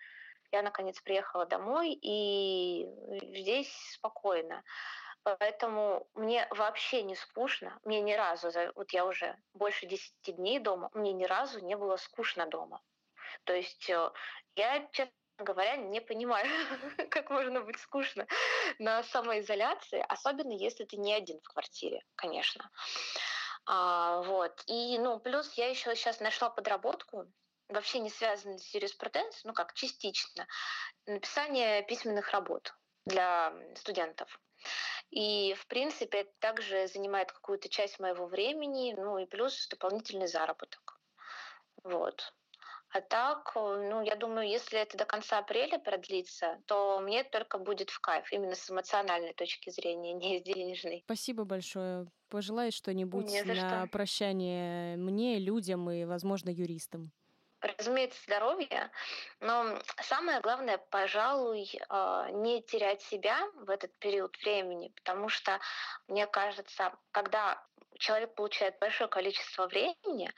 Я, 0.51 0.61
наконец, 0.63 0.99
приехала 1.01 1.45
домой, 1.45 1.93
и 1.93 2.87
здесь 3.33 3.71
спокойно. 3.93 4.63
Поэтому 5.23 6.07
мне 6.15 6.47
вообще 6.49 7.03
не 7.03 7.15
скучно. 7.15 7.79
Мне 7.83 8.01
ни 8.01 8.13
разу, 8.13 8.49
вот 8.75 8.91
я 8.91 9.05
уже 9.05 9.37
больше 9.53 9.85
10 9.85 10.13
дней 10.37 10.59
дома, 10.59 10.89
мне 10.93 11.13
ни 11.13 11.25
разу 11.25 11.59
не 11.59 11.75
было 11.75 11.97
скучно 11.97 12.47
дома. 12.47 12.81
То 13.43 13.53
есть 13.53 13.89
э, 13.89 14.11
я, 14.55 14.87
честно 14.91 15.13
говоря, 15.37 15.75
не 15.75 16.01
понимаю, 16.01 16.47
как 17.11 17.29
можно 17.29 17.61
быть 17.61 17.79
скучно 17.79 18.27
на 18.79 19.03
самоизоляции, 19.03 20.03
особенно 20.07 20.53
если 20.53 20.85
ты 20.85 20.97
не 20.97 21.13
один 21.13 21.39
в 21.41 21.49
квартире, 21.49 22.01
конечно. 22.15 22.69
А, 23.65 24.21
вот. 24.23 24.63
И, 24.67 24.97
ну, 24.97 25.19
плюс 25.19 25.53
я 25.53 25.69
еще 25.69 25.95
сейчас 25.95 26.19
нашла 26.19 26.49
подработку, 26.49 27.27
вообще 27.69 27.99
не 27.99 28.09
связанную 28.09 28.59
с 28.59 28.73
юриспруденцией, 28.73 29.43
ну 29.45 29.53
как, 29.53 29.73
частично, 29.73 30.47
написание 31.05 31.83
письменных 31.83 32.31
работ 32.31 32.73
для 33.05 33.53
студентов. 33.75 34.39
И, 35.09 35.55
в 35.55 35.65
принципе, 35.67 36.19
это 36.19 36.31
также 36.39 36.87
занимает 36.87 37.31
какую-то 37.31 37.69
часть 37.69 37.99
моего 37.99 38.27
времени, 38.27 38.93
ну 38.97 39.17
и 39.17 39.25
плюс 39.25 39.67
дополнительный 39.69 40.27
заработок. 40.27 40.99
Вот. 41.83 42.33
А 42.91 43.01
так, 43.01 43.51
ну, 43.55 44.01
я 44.01 44.15
думаю, 44.15 44.49
если 44.49 44.79
это 44.79 44.97
до 44.97 45.05
конца 45.05 45.37
апреля 45.37 45.77
продлится, 45.77 46.59
то 46.65 46.99
мне 46.99 47.23
только 47.23 47.59
будет 47.59 47.91
в 47.91 47.99
кайф, 47.99 48.31
именно 48.31 48.55
с 48.55 48.69
эмоциональной 48.69 49.33
точки 49.33 49.69
зрения, 49.69 50.13
не 50.15 50.39
с 50.39 50.43
денежной. 50.43 51.03
Спасибо 51.05 51.43
большое. 51.43 52.07
Пожелай 52.29 52.71
что-нибудь 52.71 53.31
на 53.45 53.55
что. 53.55 53.87
прощание 53.91 54.97
мне, 54.97 55.39
людям 55.39 55.89
и, 55.89 56.05
возможно, 56.05 56.49
юристам 56.49 57.11
разумеется, 57.61 58.21
здоровье, 58.23 58.91
но 59.39 59.79
самое 60.01 60.39
главное, 60.41 60.77
пожалуй, 60.77 61.69
а, 61.89 62.29
не 62.31 62.61
терять 62.61 63.01
себя 63.01 63.39
в 63.55 63.69
этот 63.69 63.97
период 63.99 64.37
времени, 64.41 64.91
потому 64.95 65.29
что, 65.29 65.59
мне 66.07 66.27
кажется, 66.27 66.93
когда 67.11 67.63
человек 67.99 68.33
получает 68.33 68.79
большое 68.79 69.09
количество 69.09 69.67
времени, 69.67 70.31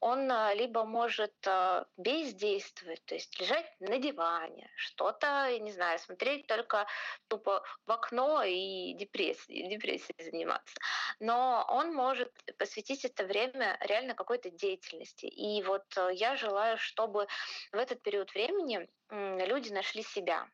он 0.00 0.30
а, 0.32 0.54
либо 0.54 0.84
может 0.84 1.34
а, 1.46 1.86
бездействовать, 1.96 3.04
то 3.04 3.14
есть 3.14 3.38
лежать 3.38 3.66
на 3.80 3.98
диване, 3.98 4.70
что-то, 4.76 5.56
не 5.58 5.72
знаю, 5.72 5.98
смотреть 5.98 6.46
только 6.46 6.86
тупо 7.28 7.62
в 7.86 7.92
окно 7.92 8.42
и 8.42 8.94
депрессией, 8.94 9.68
депрессией 9.68 10.30
заниматься. 10.30 10.74
Но 11.20 11.64
он 11.68 11.94
может 11.94 12.32
посвятить 12.58 13.04
это 13.04 13.24
время 13.24 13.76
реально 13.80 14.14
какой-то 14.14 14.50
деятельности. 14.50 15.26
И 15.26 15.62
вот 15.62 15.84
э, 15.96 16.10
я 16.14 16.36
желаю, 16.36 16.78
чтобы 16.78 17.26
в 17.72 17.76
этот 17.76 18.02
период 18.02 18.32
времени 18.34 18.88
люди 19.10 19.72
нашли 19.72 20.02
себя, 20.02 20.48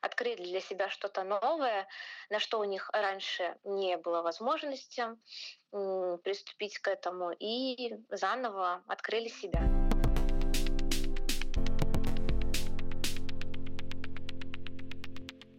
открыли 0.00 0.42
для 0.42 0.60
себя 0.60 0.88
что-то 0.88 1.22
новое, 1.22 1.86
на 2.30 2.38
что 2.38 2.58
у 2.60 2.64
них 2.64 2.88
раньше 2.92 3.56
не 3.64 3.96
было 3.96 4.22
возможности 4.22 5.04
приступить 5.70 6.78
к 6.78 6.88
этому, 6.88 7.32
и 7.38 7.94
заново 8.08 8.82
открыли 8.86 9.28
себя. 9.28 9.60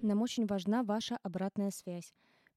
Нам 0.02 0.22
очень 0.24 0.48
важна 0.48 0.84
ваша 0.84 1.18
обратная 1.22 1.70
связь. 1.70 2.12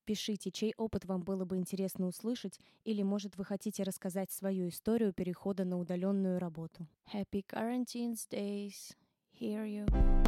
Пишите, 0.04 0.50
чей 0.50 0.74
опыт 0.76 1.06
вам 1.06 1.22
было 1.22 1.44
бы 1.44 1.56
интересно 1.56 2.06
услышать, 2.06 2.60
или, 2.84 3.02
может, 3.02 3.36
вы 3.36 3.44
хотите 3.44 3.82
рассказать 3.82 4.30
свою 4.30 4.68
историю 4.68 5.12
перехода 5.12 5.64
на 5.64 5.78
удаленную 5.78 6.38
работу. 6.38 6.86
Happy 7.12 7.44
quarantine 7.46 8.14
days. 8.30 8.94
Hear 9.40 9.64
you. 9.64 10.23